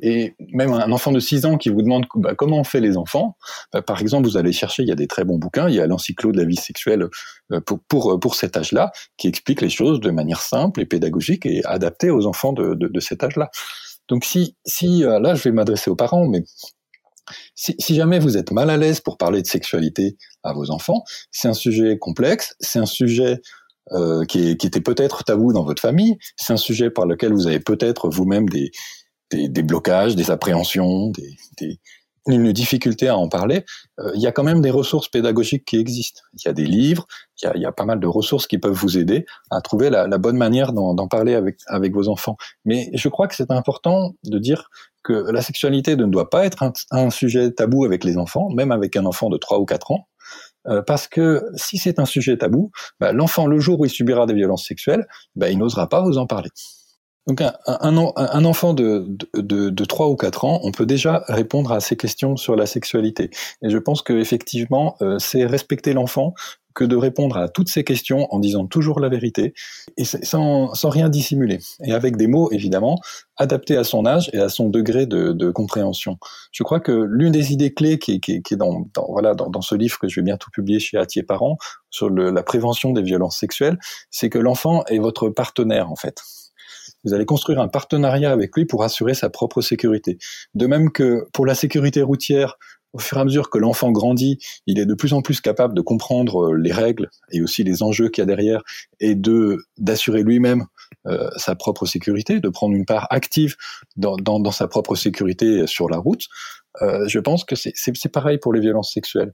Et 0.00 0.34
même 0.52 0.72
un 0.72 0.92
enfant 0.92 1.12
de 1.12 1.20
6 1.20 1.46
ans 1.46 1.56
qui 1.56 1.68
vous 1.68 1.82
demande 1.82 2.04
bah, 2.16 2.34
comment 2.36 2.58
on 2.58 2.64
fait 2.64 2.80
les 2.80 2.96
enfants, 2.96 3.36
bah, 3.72 3.82
par 3.82 4.00
exemple, 4.00 4.28
vous 4.28 4.36
allez 4.36 4.52
chercher, 4.52 4.82
il 4.82 4.88
y 4.88 4.92
a 4.92 4.96
des 4.96 5.06
très 5.06 5.24
bons 5.24 5.38
bouquins, 5.38 5.68
il 5.68 5.74
y 5.74 5.80
a 5.80 5.86
l'encyclo 5.86 6.32
de 6.32 6.38
la 6.38 6.44
vie 6.44 6.56
sexuelle 6.56 7.08
euh, 7.52 7.60
pour, 7.60 7.80
pour, 7.88 8.20
pour 8.20 8.34
cet 8.34 8.56
âge-là, 8.56 8.92
qui 9.16 9.28
explique 9.28 9.60
les 9.60 9.68
choses 9.68 10.00
de 10.00 10.10
manière 10.10 10.40
simple 10.40 10.80
et 10.80 10.86
pédagogique 10.86 11.46
et 11.46 11.64
adaptée 11.64 12.10
aux 12.10 12.26
enfants 12.26 12.52
de, 12.52 12.74
de, 12.74 13.00
cet 13.00 13.22
âge-là. 13.22 13.50
Donc 14.08 14.24
si, 14.24 14.56
si 14.64 15.04
euh, 15.04 15.18
là, 15.18 15.34
je 15.34 15.42
vais 15.42 15.52
m'adresser 15.52 15.90
aux 15.90 15.96
parents, 15.96 16.26
mais 16.26 16.44
si, 17.54 17.94
jamais 17.94 18.18
vous 18.18 18.36
êtes 18.36 18.50
mal 18.50 18.70
à 18.70 18.76
l'aise 18.76 19.00
pour 19.00 19.16
parler 19.16 19.42
de 19.42 19.46
sexualité 19.46 20.16
à 20.42 20.52
vos 20.52 20.70
enfants, 20.70 21.04
c'est 21.30 21.48
un 21.48 21.54
sujet 21.54 21.98
complexe, 21.98 22.54
c'est 22.60 22.78
un 22.78 22.86
sujet 22.86 23.40
euh, 23.92 24.24
qui, 24.24 24.56
qui, 24.56 24.66
était 24.66 24.80
peut-être 24.80 25.24
tabou 25.24 25.52
dans 25.52 25.64
votre 25.64 25.80
famille, 25.80 26.18
c'est 26.36 26.52
un 26.52 26.58
sujet 26.58 26.90
par 26.90 27.06
lequel 27.06 27.32
vous 27.32 27.46
avez 27.46 27.60
peut-être 27.60 28.08
vous-même 28.08 28.48
des, 28.48 28.70
des, 29.48 29.62
blocages, 29.62 30.16
des 30.16 30.30
appréhensions, 30.30 31.12
une 32.26 32.52
difficulté 32.52 33.08
à 33.08 33.16
en 33.18 33.28
parler, 33.28 33.64
euh, 34.00 34.10
il 34.14 34.20
y 34.20 34.26
a 34.26 34.32
quand 34.32 34.44
même 34.44 34.62
des 34.62 34.70
ressources 34.70 35.08
pédagogiques 35.08 35.66
qui 35.66 35.76
existent. 35.76 36.22
Il 36.32 36.40
y 36.46 36.48
a 36.48 36.54
des 36.54 36.64
livres, 36.64 37.06
il 37.42 37.60
y 37.60 37.66
a, 37.66 37.72
pas 37.72 37.84
mal 37.84 38.00
de 38.00 38.06
ressources 38.06 38.46
qui 38.46 38.58
peuvent 38.58 38.72
vous 38.72 38.96
aider 38.96 39.26
à 39.50 39.60
trouver 39.60 39.90
la, 39.90 40.06
bonne 40.18 40.38
manière 40.38 40.72
d'en 40.72 41.08
parler 41.08 41.34
avec, 41.34 41.94
vos 41.94 42.08
enfants. 42.08 42.36
Mais 42.64 42.90
je 42.94 43.08
crois 43.08 43.28
que 43.28 43.34
c'est 43.34 43.50
important 43.50 44.14
de 44.24 44.38
dire 44.38 44.70
que 45.02 45.12
la 45.12 45.42
sexualité 45.42 45.96
ne 45.96 46.06
doit 46.06 46.30
pas 46.30 46.46
être 46.46 46.62
un, 46.62 46.72
un, 46.90 47.10
sujet 47.10 47.50
tabou 47.50 47.84
avec 47.84 48.04
les 48.04 48.16
enfants, 48.16 48.48
même 48.54 48.72
avec 48.72 48.96
un 48.96 49.04
enfant 49.04 49.28
de 49.28 49.36
3 49.36 49.58
ou 49.58 49.66
4 49.66 49.90
ans, 49.90 50.06
euh, 50.66 50.82
parce 50.82 51.08
que 51.08 51.44
si 51.56 51.78
c'est 51.78 51.98
un 51.98 52.06
sujet 52.06 52.36
tabou, 52.38 52.70
bah, 53.00 53.12
l'enfant, 53.12 53.46
le 53.46 53.58
jour 53.58 53.80
où 53.80 53.84
il 53.84 53.90
subira 53.90 54.26
des 54.26 54.34
violences 54.34 54.66
sexuelles, 54.66 55.06
bah, 55.36 55.50
il 55.50 55.58
n'osera 55.58 55.88
pas 55.88 56.02
vous 56.02 56.18
en 56.18 56.26
parler. 56.26 56.48
Donc 57.26 57.40
un, 57.40 57.54
un, 57.66 58.12
un 58.16 58.44
enfant 58.44 58.74
de, 58.74 59.06
de, 59.34 59.70
de, 59.70 59.84
3 59.84 60.08
ou 60.08 60.16
4 60.16 60.44
ans, 60.44 60.60
on 60.62 60.72
peut 60.72 60.84
déjà 60.84 61.24
répondre 61.28 61.72
à 61.72 61.80
ces 61.80 61.96
questions 61.96 62.36
sur 62.36 62.54
la 62.54 62.66
sexualité. 62.66 63.30
Et 63.62 63.70
je 63.70 63.78
pense 63.78 64.02
qu'effectivement, 64.02 64.96
euh, 65.00 65.18
c'est 65.18 65.46
respecter 65.46 65.94
l'enfant 65.94 66.34
que 66.74 66.84
de 66.84 66.96
répondre 66.96 67.36
à 67.36 67.48
toutes 67.48 67.68
ces 67.68 67.84
questions 67.84 68.26
en 68.34 68.40
disant 68.40 68.66
toujours 68.66 68.98
la 68.98 69.08
vérité 69.08 69.54
et 69.96 70.04
sans, 70.04 70.74
sans 70.74 70.88
rien 70.88 71.08
dissimuler. 71.08 71.60
Et 71.84 71.92
avec 71.92 72.16
des 72.16 72.26
mots, 72.26 72.50
évidemment, 72.50 72.98
adaptés 73.36 73.76
à 73.76 73.84
son 73.84 74.04
âge 74.06 74.28
et 74.32 74.40
à 74.40 74.48
son 74.48 74.68
degré 74.68 75.06
de, 75.06 75.32
de 75.32 75.50
compréhension. 75.50 76.18
Je 76.52 76.62
crois 76.64 76.80
que 76.80 76.92
l'une 76.92 77.32
des 77.32 77.52
idées 77.52 77.72
clés 77.72 77.98
qui, 77.98 78.20
qui, 78.20 78.42
qui 78.42 78.54
est 78.54 78.56
dans, 78.56 78.86
dans 78.92 79.06
voilà, 79.08 79.34
dans, 79.34 79.62
ce 79.62 79.76
livre 79.76 79.98
que 79.98 80.08
je 80.08 80.16
vais 80.16 80.24
bientôt 80.24 80.50
publier 80.52 80.80
chez 80.80 80.98
Atier 80.98 81.22
Parents 81.22 81.56
sur 81.90 82.10
le, 82.10 82.30
la 82.30 82.42
prévention 82.42 82.92
des 82.92 83.02
violences 83.02 83.38
sexuelles, 83.38 83.78
c'est 84.10 84.28
que 84.28 84.38
l'enfant 84.38 84.84
est 84.86 84.98
votre 84.98 85.28
partenaire, 85.28 85.90
en 85.90 85.96
fait 85.96 86.22
vous 87.04 87.14
allez 87.14 87.26
construire 87.26 87.60
un 87.60 87.68
partenariat 87.68 88.30
avec 88.30 88.56
lui 88.56 88.64
pour 88.64 88.82
assurer 88.82 89.14
sa 89.14 89.30
propre 89.30 89.60
sécurité. 89.60 90.18
De 90.54 90.66
même 90.66 90.90
que 90.90 91.26
pour 91.32 91.46
la 91.46 91.54
sécurité 91.54 92.02
routière, 92.02 92.58
au 92.92 92.98
fur 92.98 93.18
et 93.18 93.20
à 93.20 93.24
mesure 93.24 93.50
que 93.50 93.58
l'enfant 93.58 93.90
grandit, 93.90 94.38
il 94.66 94.78
est 94.78 94.86
de 94.86 94.94
plus 94.94 95.14
en 95.14 95.22
plus 95.22 95.40
capable 95.40 95.74
de 95.74 95.80
comprendre 95.80 96.52
euh, 96.52 96.56
les 96.56 96.72
règles 96.72 97.10
et 97.32 97.42
aussi 97.42 97.64
les 97.64 97.82
enjeux 97.82 98.08
qu'il 98.08 98.22
y 98.22 98.24
a 98.24 98.26
derrière 98.26 98.62
et 99.00 99.16
de 99.16 99.58
d'assurer 99.78 100.22
lui-même 100.22 100.66
euh, 101.06 101.28
sa 101.36 101.56
propre 101.56 101.86
sécurité, 101.86 102.38
de 102.38 102.48
prendre 102.48 102.74
une 102.74 102.86
part 102.86 103.08
active 103.10 103.56
dans, 103.96 104.16
dans, 104.16 104.38
dans 104.38 104.52
sa 104.52 104.68
propre 104.68 104.94
sécurité 104.94 105.66
sur 105.66 105.88
la 105.88 105.98
route. 105.98 106.28
Euh, 106.82 107.06
je 107.08 107.18
pense 107.18 107.44
que 107.44 107.54
c'est 107.56 108.08
pareil 108.12 108.38
pour 108.38 108.52
les 108.52 108.60
violences 108.60 108.92
sexuelles. 108.92 109.32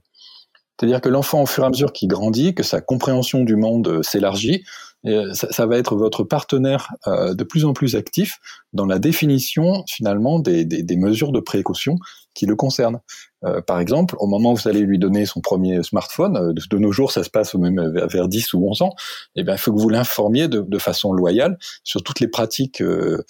C'est-à-dire 0.79 1.01
que 1.01 1.09
l'enfant, 1.09 1.43
au 1.43 1.45
fur 1.45 1.63
et 1.63 1.67
à 1.67 1.69
mesure 1.69 1.93
qu'il 1.93 2.07
grandit, 2.07 2.55
que 2.55 2.63
sa 2.63 2.81
compréhension 2.81 3.43
du 3.43 3.55
monde 3.55 3.87
euh, 3.87 4.03
s'élargit, 4.03 4.63
euh, 5.05 5.33
ça, 5.33 5.51
ça, 5.51 5.65
va 5.65 5.77
être 5.77 5.95
votre 5.95 6.23
partenaire 6.23 6.93
euh, 7.07 7.33
de 7.33 7.43
plus 7.43 7.65
en 7.65 7.73
plus 7.73 7.95
actif 7.95 8.39
dans 8.73 8.85
la 8.85 8.99
définition 8.99 9.83
finalement 9.87 10.39
des, 10.39 10.63
des, 10.65 10.83
des 10.83 10.95
mesures 10.95 11.31
de 11.31 11.39
précaution 11.39 11.97
qui 12.33 12.45
le 12.45 12.55
concernent. 12.55 12.99
Euh, 13.43 13.61
par 13.61 13.79
exemple, 13.79 14.15
au 14.19 14.27
moment 14.27 14.53
où 14.53 14.55
vous 14.55 14.67
allez 14.67 14.81
lui 14.81 14.99
donner 14.99 15.25
son 15.25 15.41
premier 15.41 15.81
smartphone, 15.83 16.37
euh, 16.37 16.53
de, 16.53 16.77
nos 16.77 16.91
jours 16.91 17.11
ça 17.11 17.23
se 17.23 17.29
passe 17.29 17.55
même 17.55 17.81
vers 18.07 18.27
10 18.27 18.53
ou 18.53 18.67
11 18.69 18.83
ans, 18.83 18.93
eh 19.35 19.43
bien, 19.43 19.55
il 19.55 19.57
faut 19.57 19.73
que 19.73 19.79
vous 19.79 19.89
l'informiez 19.89 20.47
de, 20.47 20.61
de, 20.61 20.77
façon 20.77 21.13
loyale 21.13 21.57
sur 21.83 22.03
toutes 22.03 22.19
les 22.19 22.27
pratiques 22.27 22.81
euh, 22.81 23.23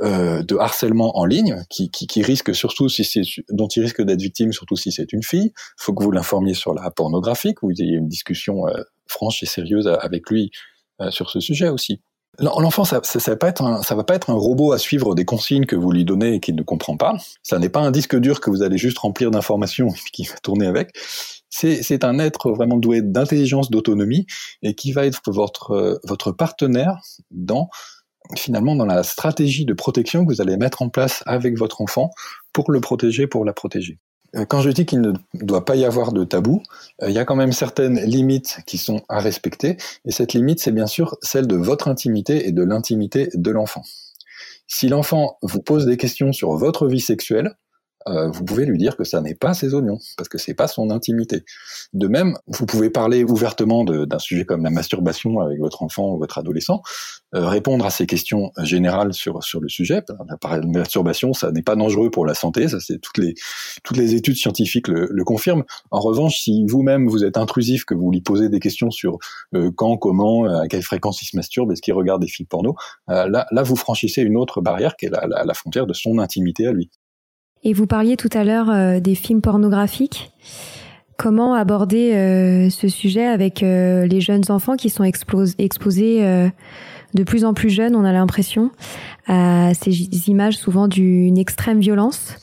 euh, 0.00 0.42
de 0.42 0.56
harcèlement 0.56 1.16
en 1.18 1.24
ligne, 1.24 1.64
qui, 1.70 1.88
qui, 1.88 2.08
qui 2.08 2.20
risque 2.22 2.52
surtout 2.52 2.88
si 2.88 3.04
c'est 3.04 3.22
dont 3.50 3.68
il 3.68 3.80
risque 3.80 4.02
d'être 4.02 4.20
victime, 4.20 4.52
surtout 4.52 4.74
si 4.74 4.90
c'est 4.90 5.12
une 5.12 5.22
fille. 5.22 5.52
Il 5.54 5.72
faut 5.76 5.94
que 5.94 6.02
vous 6.02 6.10
l'informiez 6.10 6.54
sur 6.54 6.74
la 6.74 6.90
pornographie, 6.90 7.54
que 7.54 7.60
vous 7.62 7.70
ayez 7.80 7.94
une 7.94 8.08
discussion 8.08 8.66
euh, 8.66 8.82
franche 9.06 9.44
et 9.44 9.46
sérieuse 9.46 9.86
avec 9.86 10.28
lui 10.30 10.50
euh, 10.50 10.73
sur 11.10 11.30
ce 11.30 11.40
sujet 11.40 11.68
aussi. 11.68 12.00
L'enfant, 12.40 12.84
ça, 12.84 13.00
ça, 13.04 13.20
ça, 13.20 13.30
va 13.32 13.36
pas 13.36 13.48
être 13.48 13.62
un, 13.62 13.82
ça 13.82 13.94
va 13.94 14.02
pas 14.02 14.14
être 14.14 14.30
un 14.30 14.34
robot 14.34 14.72
à 14.72 14.78
suivre 14.78 15.14
des 15.14 15.24
consignes 15.24 15.66
que 15.66 15.76
vous 15.76 15.92
lui 15.92 16.04
donnez 16.04 16.34
et 16.34 16.40
qu'il 16.40 16.56
ne 16.56 16.62
comprend 16.62 16.96
pas. 16.96 17.16
Ça 17.42 17.58
n'est 17.58 17.68
pas 17.68 17.80
un 17.80 17.92
disque 17.92 18.16
dur 18.16 18.40
que 18.40 18.50
vous 18.50 18.62
allez 18.62 18.78
juste 18.78 18.98
remplir 18.98 19.30
d'informations 19.30 19.88
et 19.88 20.10
qui 20.12 20.24
va 20.24 20.36
tourner 20.42 20.66
avec. 20.66 20.90
C'est 21.48 22.02
un 22.02 22.18
être 22.18 22.50
vraiment 22.50 22.76
doué 22.76 23.00
d'intelligence, 23.00 23.70
d'autonomie 23.70 24.26
et 24.62 24.74
qui 24.74 24.90
va 24.90 25.06
être 25.06 25.20
votre, 25.28 26.00
votre 26.02 26.32
partenaire 26.32 26.98
dans 27.30 27.68
finalement 28.36 28.74
dans 28.74 28.86
la 28.86 29.04
stratégie 29.04 29.64
de 29.64 29.74
protection 29.74 30.24
que 30.24 30.32
vous 30.32 30.40
allez 30.40 30.56
mettre 30.56 30.82
en 30.82 30.88
place 30.88 31.22
avec 31.26 31.56
votre 31.56 31.80
enfant 31.80 32.10
pour 32.52 32.72
le 32.72 32.80
protéger, 32.80 33.28
pour 33.28 33.44
la 33.44 33.52
protéger. 33.52 34.00
Euh, 34.34 34.44
quand 34.44 34.60
je 34.60 34.70
dis 34.70 34.86
qu'il 34.86 35.00
ne 35.00 35.12
doit 35.34 35.64
pas 35.64 35.76
y 35.76 35.84
avoir 35.84 36.12
de 36.12 36.24
tabou, 36.24 36.62
euh, 37.02 37.08
il 37.08 37.14
y 37.14 37.18
a 37.18 37.24
quand 37.24 37.36
même 37.36 37.52
certaines 37.52 38.00
limites 38.00 38.60
qui 38.66 38.78
sont 38.78 39.02
à 39.08 39.20
respecter, 39.20 39.76
et 40.04 40.12
cette 40.12 40.32
limite, 40.32 40.60
c'est 40.60 40.72
bien 40.72 40.86
sûr 40.86 41.16
celle 41.22 41.46
de 41.46 41.56
votre 41.56 41.88
intimité 41.88 42.48
et 42.48 42.52
de 42.52 42.62
l'intimité 42.62 43.28
de 43.34 43.50
l'enfant. 43.50 43.82
Si 44.66 44.88
l'enfant 44.88 45.38
vous 45.42 45.60
pose 45.60 45.86
des 45.86 45.96
questions 45.96 46.32
sur 46.32 46.52
votre 46.52 46.88
vie 46.88 47.00
sexuelle, 47.00 47.54
euh, 48.08 48.28
vous 48.28 48.44
pouvez 48.44 48.66
lui 48.66 48.78
dire 48.78 48.96
que 48.96 49.04
ça 49.04 49.20
n'est 49.20 49.34
pas 49.34 49.54
ses 49.54 49.74
oignons, 49.74 49.98
parce 50.16 50.28
que 50.28 50.38
c'est 50.38 50.54
pas 50.54 50.68
son 50.68 50.90
intimité. 50.90 51.44
De 51.92 52.08
même, 52.08 52.36
vous 52.46 52.66
pouvez 52.66 52.90
parler 52.90 53.24
ouvertement 53.24 53.84
d'un 53.84 54.18
sujet 54.18 54.44
comme 54.44 54.62
la 54.62 54.70
masturbation 54.70 55.40
avec 55.40 55.58
votre 55.58 55.82
enfant 55.82 56.14
ou 56.14 56.18
votre 56.18 56.38
adolescent, 56.38 56.82
euh, 57.34 57.46
répondre 57.46 57.84
à 57.86 57.90
ses 57.90 58.06
questions 58.06 58.50
générales 58.62 59.14
sur 59.14 59.42
sur 59.42 59.60
le 59.60 59.68
sujet. 59.68 60.02
La 60.42 60.60
masturbation, 60.60 61.32
ça 61.32 61.50
n'est 61.52 61.62
pas 61.62 61.76
dangereux 61.76 62.10
pour 62.10 62.26
la 62.26 62.34
santé, 62.34 62.68
ça 62.68 62.78
c'est 62.80 62.98
toutes 63.00 63.18
les 63.18 63.34
toutes 63.82 63.96
les 63.96 64.14
études 64.14 64.36
scientifiques 64.36 64.88
le, 64.88 65.08
le 65.10 65.24
confirment. 65.24 65.64
En 65.90 66.00
revanche, 66.00 66.38
si 66.40 66.64
vous-même 66.66 67.08
vous 67.08 67.24
êtes 67.24 67.36
intrusif, 67.36 67.84
que 67.84 67.94
vous 67.94 68.10
lui 68.10 68.20
posez 68.20 68.48
des 68.48 68.60
questions 68.60 68.90
sur 68.90 69.18
euh, 69.54 69.70
quand, 69.74 69.96
comment, 69.96 70.44
à 70.44 70.68
quelle 70.68 70.82
fréquence 70.82 71.22
il 71.22 71.26
se 71.26 71.36
masturbe, 71.36 71.72
est-ce 71.72 71.82
qu'il 71.82 71.94
regarde 71.94 72.20
des 72.20 72.28
films 72.28 72.48
porno, 72.48 72.76
là 73.08 73.46
là 73.50 73.62
vous 73.62 73.76
franchissez 73.76 74.22
une 74.22 74.36
autre 74.36 74.60
barrière 74.60 74.96
qui 74.96 75.06
est 75.06 75.10
la, 75.10 75.26
la, 75.26 75.44
la 75.44 75.54
frontière 75.54 75.86
de 75.86 75.94
son 75.94 76.18
intimité 76.18 76.66
à 76.66 76.72
lui. 76.72 76.90
Et 77.64 77.72
vous 77.72 77.86
parliez 77.86 78.16
tout 78.16 78.28
à 78.32 78.44
l'heure 78.44 78.70
euh, 78.70 79.00
des 79.00 79.14
films 79.14 79.40
pornographiques. 79.40 80.32
Comment 81.16 81.54
aborder 81.54 82.12
euh, 82.12 82.68
ce 82.68 82.88
sujet 82.88 83.24
avec 83.24 83.62
euh, 83.62 84.06
les 84.06 84.20
jeunes 84.20 84.44
enfants 84.50 84.76
qui 84.76 84.90
sont 84.90 85.04
exposés 85.04 85.56
de 87.14 87.22
plus 87.22 87.44
en 87.44 87.54
plus 87.54 87.70
jeunes, 87.70 87.94
on 87.94 88.04
a 88.04 88.12
l'impression, 88.12 88.70
à 89.28 89.72
ces 89.74 90.28
images 90.28 90.56
souvent 90.56 90.88
d'une 90.88 91.38
extrême 91.38 91.78
violence 91.78 92.36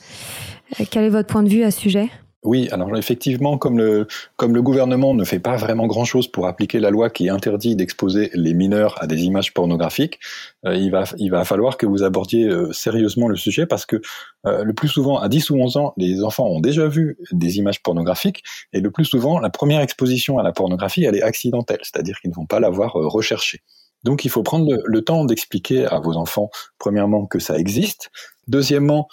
Quel 0.90 1.04
est 1.04 1.10
votre 1.10 1.28
point 1.28 1.42
de 1.42 1.50
vue 1.50 1.62
à 1.62 1.70
ce 1.70 1.78
sujet? 1.78 2.10
Oui, 2.44 2.68
alors 2.72 2.96
effectivement, 2.96 3.56
comme 3.56 3.78
le, 3.78 4.08
comme 4.36 4.52
le 4.52 4.62
gouvernement 4.62 5.14
ne 5.14 5.22
fait 5.22 5.38
pas 5.38 5.54
vraiment 5.54 5.86
grand-chose 5.86 6.26
pour 6.26 6.48
appliquer 6.48 6.80
la 6.80 6.90
loi 6.90 7.08
qui 7.08 7.28
interdit 7.28 7.76
d'exposer 7.76 8.30
les 8.34 8.52
mineurs 8.52 9.00
à 9.00 9.06
des 9.06 9.22
images 9.22 9.54
pornographiques, 9.54 10.18
euh, 10.66 10.74
il, 10.74 10.90
va, 10.90 11.04
il 11.18 11.30
va 11.30 11.44
falloir 11.44 11.76
que 11.76 11.86
vous 11.86 12.02
abordiez 12.02 12.48
euh, 12.48 12.72
sérieusement 12.72 13.28
le 13.28 13.36
sujet 13.36 13.64
parce 13.64 13.86
que 13.86 14.02
euh, 14.46 14.64
le 14.64 14.72
plus 14.72 14.88
souvent, 14.88 15.18
à 15.18 15.28
10 15.28 15.50
ou 15.50 15.56
11 15.60 15.76
ans, 15.76 15.94
les 15.96 16.24
enfants 16.24 16.48
ont 16.48 16.60
déjà 16.60 16.88
vu 16.88 17.16
des 17.30 17.58
images 17.58 17.80
pornographiques 17.80 18.42
et 18.72 18.80
le 18.80 18.90
plus 18.90 19.04
souvent, 19.04 19.38
la 19.38 19.50
première 19.50 19.80
exposition 19.80 20.38
à 20.38 20.42
la 20.42 20.50
pornographie, 20.50 21.04
elle 21.04 21.14
est 21.14 21.22
accidentelle, 21.22 21.80
c'est-à-dire 21.82 22.18
qu'ils 22.20 22.30
ne 22.30 22.34
vont 22.34 22.46
pas 22.46 22.58
l'avoir 22.58 22.94
recherchée. 22.94 23.60
Donc 24.02 24.24
il 24.24 24.30
faut 24.30 24.42
prendre 24.42 24.82
le 24.84 25.02
temps 25.02 25.24
d'expliquer 25.24 25.86
à 25.86 26.00
vos 26.00 26.16
enfants, 26.16 26.50
premièrement, 26.78 27.26
que 27.26 27.38
ça 27.38 27.56
existe, 27.56 28.10
deuxièmement, 28.48 29.08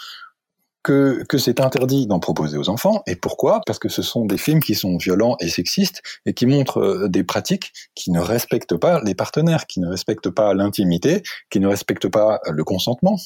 que, 0.84 1.26
c'est 1.38 1.60
interdit 1.60 2.08
d'en 2.08 2.20
proposer 2.20 2.58
aux 2.58 2.70
enfants. 2.70 3.04
Et 3.08 3.16
pourquoi? 3.16 3.62
Parce 3.66 3.80
que 3.80 3.90
ce 3.90 4.02
sont 4.02 4.26
des 4.26 4.38
films 4.38 4.62
qui 4.62 4.76
sont 4.76 4.98
violents 4.98 5.36
et 5.40 5.50
sexistes 5.50 6.02
et 6.26 6.34
qui 6.34 6.46
montrent 6.46 6.80
euh, 6.80 7.08
des 7.08 7.24
pratiques 7.24 7.74
qui 7.96 8.12
ne 8.12 8.20
respectent 8.20 8.78
pas 8.78 9.02
les 9.04 9.16
partenaires, 9.16 9.68
qui 9.68 9.80
ne 9.80 9.88
respectent 9.88 10.30
pas 10.30 10.54
l'intimité, 10.54 11.24
qui 11.50 11.60
ne 11.60 11.68
respectent 11.68 12.10
pas 12.10 12.40
le 12.50 12.64
consentement. 12.64 13.18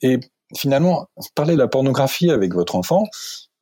Et 0.00 0.18
finalement, 0.56 1.06
parler 1.34 1.54
de 1.54 1.58
la 1.58 1.68
pornographie 1.68 2.30
avec 2.30 2.54
votre 2.54 2.76
enfant, 2.76 3.04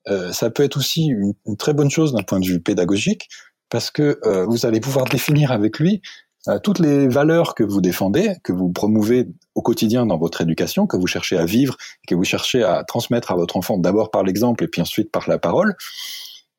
euh, 0.08 0.32
ça 0.32 0.50
peut 0.50 0.62
être 0.62 0.78
aussi 0.78 1.06
une, 1.06 1.34
très 1.58 1.74
bonne 1.74 1.90
chose 1.90 2.12
d'un 2.12 2.22
point 2.22 2.40
de 2.40 2.46
vue 2.46 2.60
pédagogique, 2.60 3.28
parce 3.68 3.90
que 3.90 4.18
euh, 4.24 4.46
vous 4.46 4.66
allez 4.66 4.80
pouvoir 4.80 5.06
définir 5.06 5.52
avec 5.52 5.78
lui 5.78 6.00
euh, 6.00 6.29
toutes 6.62 6.78
les 6.78 7.08
valeurs 7.08 7.54
que 7.54 7.62
vous 7.62 7.80
défendez, 7.80 8.36
que 8.42 8.52
vous 8.52 8.70
promouvez 8.70 9.28
au 9.54 9.62
quotidien 9.62 10.06
dans 10.06 10.18
votre 10.18 10.40
éducation, 10.40 10.86
que 10.86 10.96
vous 10.96 11.06
cherchez 11.06 11.36
à 11.36 11.44
vivre, 11.44 11.76
que 12.06 12.14
vous 12.14 12.24
cherchez 12.24 12.62
à 12.62 12.82
transmettre 12.84 13.30
à 13.30 13.34
votre 13.34 13.56
enfant 13.56 13.78
d'abord 13.78 14.10
par 14.10 14.22
l'exemple 14.22 14.64
et 14.64 14.68
puis 14.68 14.80
ensuite 14.80 15.10
par 15.10 15.28
la 15.28 15.38
parole, 15.38 15.76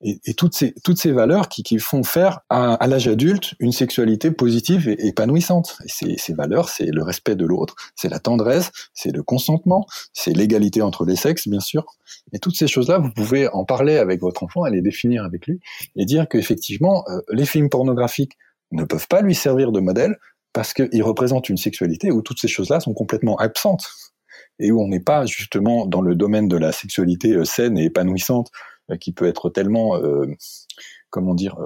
et, 0.04 0.34
toutes, 0.34 0.56
ces, 0.56 1.12
valeurs 1.12 1.48
qui, 1.48 1.78
font 1.78 2.04
faire 2.04 2.40
à, 2.50 2.88
l'âge 2.88 3.08
adulte 3.08 3.54
une 3.60 3.72
sexualité 3.72 4.32
positive 4.32 4.90
et 4.90 5.08
épanouissante. 5.08 5.78
Et 5.86 5.90
ces, 5.90 6.18
ces 6.18 6.34
valeurs, 6.34 6.70
c'est 6.70 6.88
le 6.88 7.04
respect 7.04 7.36
de 7.36 7.46
l'autre, 7.46 7.76
c'est 7.96 8.10
la 8.10 8.20
tendresse, 8.20 8.72
c'est 8.94 9.12
le 9.12 9.22
consentement, 9.22 9.86
c'est 10.14 10.34
l'égalité 10.34 10.82
entre 10.82 11.06
les 11.06 11.16
sexes, 11.16 11.48
bien 11.48 11.60
sûr. 11.60 11.86
Et 12.34 12.40
toutes 12.40 12.56
ces 12.56 12.68
choses-là, 12.68 12.98
vous 12.98 13.12
pouvez 13.12 13.48
en 13.50 13.64
parler 13.64 13.98
avec 13.98 14.22
votre 14.22 14.44
enfant, 14.44 14.66
et 14.66 14.72
les 14.72 14.82
définir 14.82 15.24
avec 15.24 15.46
lui, 15.46 15.60
et 15.96 16.06
dire 16.06 16.28
qu'effectivement, 16.28 17.04
euh, 17.10 17.20
les 17.32 17.46
films 17.46 17.70
pornographiques 17.70 18.38
ne 18.72 18.84
peuvent 18.84 19.08
pas 19.08 19.22
lui 19.22 19.36
servir 19.36 19.72
de 19.72 19.80
modèle 19.80 20.18
parce 20.54 20.74
qu'il 20.74 21.04
représente 21.04 21.50
une 21.50 21.58
sexualité 21.58 22.12
où 22.12 22.22
toutes 22.22 22.40
ces 22.40 22.48
choses-là 22.48 22.80
sont 22.80 22.94
complètement 22.94 23.38
absentes 23.38 23.90
et 24.60 24.72
où 24.72 24.82
on 24.82 24.88
n'est 24.88 25.00
pas 25.00 25.26
justement 25.26 25.86
dans 25.86 26.02
le 26.02 26.16
domaine 26.16 26.48
de 26.48 26.58
la 26.58 26.72
sexualité 26.72 27.34
euh, 27.34 27.46
saine 27.46 27.78
et 27.78 27.86
épanouissante 27.86 28.52
euh, 28.90 28.98
qui 28.98 29.12
peut 29.12 29.26
être 29.26 29.50
tellement, 29.50 29.96
euh, 29.98 30.26
comment 31.10 31.34
dire, 31.34 31.58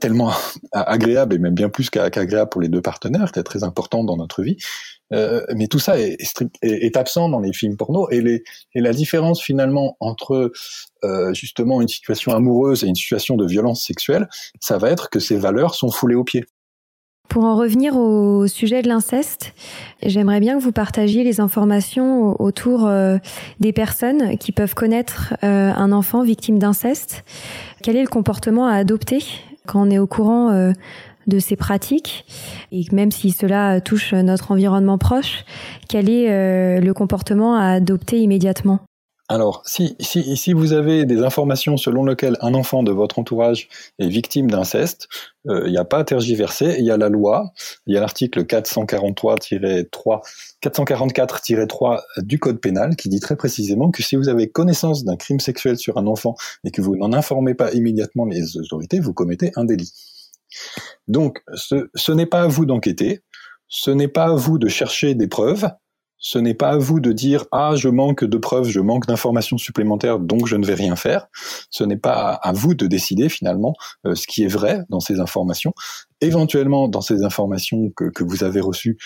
tellement 0.00 0.32
agréable 0.72 1.34
et 1.34 1.38
même 1.38 1.54
bien 1.54 1.68
plus 1.68 1.90
qu'agréable 1.90 2.50
pour 2.50 2.60
les 2.60 2.68
deux 2.68 2.82
partenaires, 2.82 3.32
qui 3.32 3.40
est 3.40 3.44
très 3.44 3.64
important 3.64 4.04
dans 4.04 4.16
notre 4.16 4.42
vie. 4.42 4.56
mais 5.10 5.66
tout 5.68 5.78
ça 5.78 5.98
est, 5.98 6.96
absent 6.96 7.28
dans 7.28 7.40
les 7.40 7.52
films 7.52 7.76
porno 7.76 8.08
et, 8.10 8.20
les, 8.20 8.44
et 8.74 8.80
la 8.80 8.92
différence 8.92 9.42
finalement 9.42 9.96
entre 10.00 10.52
justement 11.32 11.80
une 11.80 11.88
situation 11.88 12.32
amoureuse 12.32 12.84
et 12.84 12.86
une 12.86 12.94
situation 12.94 13.36
de 13.36 13.46
violence 13.46 13.82
sexuelle, 13.82 14.28
ça 14.60 14.78
va 14.78 14.90
être 14.90 15.08
que 15.08 15.20
ces 15.20 15.36
valeurs 15.36 15.74
sont 15.74 15.90
foulées 15.90 16.16
aux 16.16 16.24
pieds. 16.24 16.44
Pour 17.28 17.44
en 17.44 17.56
revenir 17.56 17.94
au 17.96 18.46
sujet 18.46 18.80
de 18.80 18.88
l'inceste, 18.88 19.52
j'aimerais 20.02 20.40
bien 20.40 20.58
que 20.58 20.62
vous 20.62 20.72
partagiez 20.72 21.24
les 21.24 21.40
informations 21.40 22.40
autour 22.40 22.86
euh, 22.86 23.18
des 23.60 23.74
personnes 23.74 24.38
qui 24.38 24.50
peuvent 24.50 24.74
connaître 24.74 25.34
euh, 25.44 25.70
un 25.70 25.92
enfant 25.92 26.22
victime 26.22 26.58
d'inceste. 26.58 27.24
Quel 27.82 27.96
est 27.96 28.02
le 28.02 28.08
comportement 28.08 28.66
à 28.66 28.72
adopter 28.72 29.22
quand 29.68 29.86
on 29.86 29.90
est 29.90 29.98
au 29.98 30.06
courant 30.06 30.50
euh, 30.50 30.72
de 31.28 31.38
ces 31.38 31.56
pratiques 31.56 32.24
et 32.72 32.84
même 32.90 33.12
si 33.12 33.30
cela 33.30 33.80
touche 33.80 34.14
notre 34.14 34.50
environnement 34.50 34.98
proche, 34.98 35.44
quel 35.88 36.08
est 36.08 36.80
le 36.80 36.92
comportement 36.94 37.54
à 37.54 37.66
adopter 37.66 38.18
immédiatement? 38.20 38.80
Alors, 39.30 39.62
si, 39.66 39.94
si, 40.00 40.38
si, 40.38 40.54
vous 40.54 40.72
avez 40.72 41.04
des 41.04 41.22
informations 41.22 41.76
selon 41.76 42.06
lesquelles 42.06 42.38
un 42.40 42.54
enfant 42.54 42.82
de 42.82 42.92
votre 42.92 43.18
entourage 43.18 43.68
est 43.98 44.08
victime 44.08 44.50
d'inceste, 44.50 45.06
euh, 45.48 45.64
il 45.66 45.72
n'y 45.72 45.76
a 45.76 45.84
pas 45.84 45.98
à 45.98 46.04
tergiverser, 46.04 46.76
il 46.78 46.86
y 46.86 46.90
a 46.90 46.96
la 46.96 47.10
loi, 47.10 47.52
il 47.86 47.94
y 47.94 47.98
a 47.98 48.00
l'article 48.00 48.44
443-3, 48.44 50.22
444-3 50.62 52.00
du 52.18 52.38
Code 52.38 52.60
pénal 52.60 52.96
qui 52.96 53.08
dit 53.08 53.20
très 53.20 53.36
précisément 53.36 53.90
que 53.90 54.02
si 54.02 54.16
vous 54.16 54.28
avez 54.28 54.48
connaissance 54.48 55.04
d'un 55.04 55.16
crime 55.16 55.40
sexuel 55.40 55.78
sur 55.78 55.98
un 55.98 56.06
enfant 56.06 56.34
et 56.64 56.70
que 56.70 56.80
vous 56.80 56.96
n'en 56.96 57.12
informez 57.12 57.54
pas 57.54 57.72
immédiatement 57.72 58.24
les 58.24 58.56
autorités, 58.56 59.00
vous 59.00 59.12
commettez 59.12 59.52
un 59.56 59.64
délit. 59.64 59.92
Donc, 61.06 61.42
ce, 61.54 61.88
ce 61.94 62.12
n'est 62.12 62.26
pas 62.26 62.42
à 62.42 62.46
vous 62.48 62.66
d'enquêter, 62.66 63.22
ce 63.68 63.90
n'est 63.90 64.08
pas 64.08 64.24
à 64.24 64.34
vous 64.34 64.58
de 64.58 64.68
chercher 64.68 65.14
des 65.14 65.28
preuves, 65.28 65.68
ce 66.18 66.38
n'est 66.38 66.54
pas 66.54 66.70
à 66.70 66.78
vous 66.78 67.00
de 67.00 67.12
dire 67.12 67.44
ah 67.52 67.74
je 67.76 67.88
manque 67.88 68.24
de 68.24 68.36
preuves, 68.38 68.68
je 68.68 68.80
manque 68.80 69.06
d'informations 69.06 69.56
supplémentaires, 69.56 70.18
donc 70.18 70.46
je 70.46 70.56
ne 70.56 70.66
vais 70.66 70.74
rien 70.74 70.96
faire. 70.96 71.28
Ce 71.70 71.84
n'est 71.84 71.96
pas 71.96 72.32
à, 72.42 72.52
vous 72.52 72.74
de 72.74 72.86
décider 72.86 73.28
finalement 73.28 73.74
euh, 74.04 74.14
ce 74.14 74.26
qui 74.26 74.42
est 74.42 74.48
vrai 74.48 74.82
dans 74.88 75.00
ces 75.00 75.20
informations. 75.20 75.72
Éventuellement, 76.20 76.88
dans 76.88 77.00
ces 77.00 77.22
informations 77.22 77.90
que, 77.96 78.06
que 78.10 78.24
vous 78.24 78.42
avez 78.42 78.60
reçues, 78.60 78.98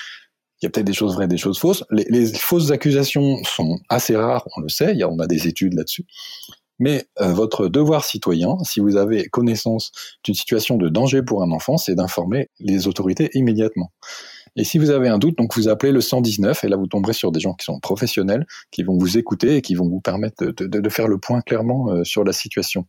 il 0.62 0.66
y 0.66 0.68
a 0.68 0.70
peut-être 0.70 0.86
des 0.86 0.92
choses 0.92 1.14
vraies, 1.14 1.28
des 1.28 1.36
choses 1.36 1.58
fausses. 1.58 1.84
Les, 1.90 2.26
fausses 2.26 2.70
accusations 2.70 3.42
sont 3.44 3.78
assez 3.88 4.16
rares, 4.16 4.46
on 4.56 4.60
le 4.60 4.68
sait, 4.68 4.96
on 5.04 5.18
a 5.18 5.26
des 5.26 5.48
études 5.48 5.74
là-dessus. 5.74 6.06
Mais 6.78 7.04
euh, 7.20 7.32
votre 7.32 7.68
devoir 7.68 8.04
citoyen, 8.04 8.56
si 8.62 8.80
vous 8.80 8.96
avez 8.96 9.24
connaissance 9.26 9.92
d'une 10.24 10.34
situation 10.34 10.76
de 10.76 10.88
danger 10.88 11.22
pour 11.22 11.42
un 11.42 11.50
enfant, 11.52 11.76
c'est 11.76 11.94
d'informer 11.94 12.48
les 12.60 12.88
autorités 12.88 13.30
immédiatement. 13.34 13.92
Et 14.56 14.64
si 14.64 14.78
vous 14.78 14.90
avez 14.90 15.08
un 15.08 15.18
doute, 15.18 15.38
donc 15.38 15.54
vous 15.56 15.68
appelez 15.68 15.92
le 15.92 16.00
119 16.00 16.64
et 16.64 16.68
là 16.68 16.76
vous 16.76 16.86
tomberez 16.86 17.14
sur 17.14 17.32
des 17.32 17.40
gens 17.40 17.54
qui 17.54 17.64
sont 17.64 17.80
professionnels, 17.80 18.46
qui 18.70 18.82
vont 18.82 18.98
vous 18.98 19.16
écouter 19.16 19.56
et 19.56 19.62
qui 19.62 19.74
vont 19.74 19.88
vous 19.88 20.00
permettre 20.00 20.44
de, 20.44 20.88
faire 20.90 21.08
le 21.08 21.18
point 21.18 21.40
clairement 21.40 21.90
euh, 21.90 22.04
sur 22.04 22.22
la 22.22 22.32
situation. 22.32 22.86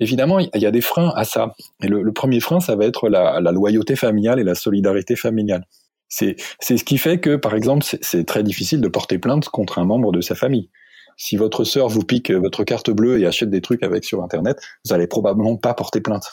Évidemment, 0.00 0.38
il 0.38 0.50
y 0.54 0.66
a 0.66 0.70
des 0.70 0.82
freins 0.82 1.12
à 1.16 1.24
ça. 1.24 1.54
Et 1.82 1.88
le, 1.88 2.12
premier 2.12 2.40
frein, 2.40 2.60
ça 2.60 2.76
va 2.76 2.84
être 2.84 3.08
la, 3.08 3.40
loyauté 3.52 3.96
familiale 3.96 4.38
et 4.38 4.44
la 4.44 4.54
solidarité 4.54 5.16
familiale. 5.16 5.64
C'est 6.08 6.36
ce 6.60 6.84
qui 6.84 6.98
fait 6.98 7.20
que, 7.20 7.36
par 7.36 7.54
exemple, 7.54 7.84
c'est 8.00 8.24
très 8.24 8.42
difficile 8.42 8.80
de 8.80 8.88
porter 8.88 9.18
plainte 9.18 9.48
contre 9.48 9.78
un 9.78 9.84
membre 9.84 10.12
de 10.12 10.20
sa 10.20 10.34
famille. 10.34 10.70
Si 11.16 11.36
votre 11.36 11.64
sœur 11.64 11.88
vous 11.88 12.02
pique 12.02 12.30
votre 12.30 12.64
carte 12.64 12.90
bleue 12.90 13.20
et 13.20 13.26
achète 13.26 13.50
des 13.50 13.60
trucs 13.60 13.82
avec 13.82 14.04
sur 14.04 14.22
Internet, 14.22 14.58
vous 14.84 14.94
allez 14.94 15.06
probablement 15.06 15.56
pas 15.56 15.74
porter 15.74 16.00
plainte 16.00 16.30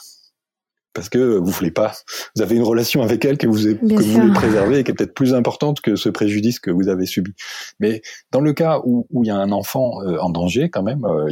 parce 0.96 1.10
que 1.10 1.36
vous 1.36 1.50
voulez 1.50 1.70
pas, 1.70 1.92
vous 2.34 2.42
avez 2.42 2.56
une 2.56 2.62
relation 2.62 3.02
avec 3.02 3.24
elle 3.24 3.36
que 3.36 3.46
vous, 3.46 3.58
que 3.58 4.02
vous 4.02 4.12
voulez 4.12 4.32
préserver 4.32 4.78
et 4.78 4.84
qui 4.84 4.90
est 4.90 4.94
peut-être 4.94 5.14
plus 5.14 5.34
importante 5.34 5.82
que 5.82 5.94
ce 5.94 6.08
préjudice 6.08 6.58
que 6.58 6.70
vous 6.70 6.88
avez 6.88 7.04
subi. 7.04 7.32
Mais 7.78 8.00
dans 8.32 8.40
le 8.40 8.54
cas 8.54 8.80
où, 8.84 9.06
où 9.10 9.22
il 9.22 9.26
y 9.26 9.30
a 9.30 9.36
un 9.36 9.52
enfant 9.52 10.02
euh, 10.02 10.16
en 10.18 10.30
danger, 10.30 10.70
quand 10.70 10.82
même, 10.82 11.04
euh, 11.04 11.28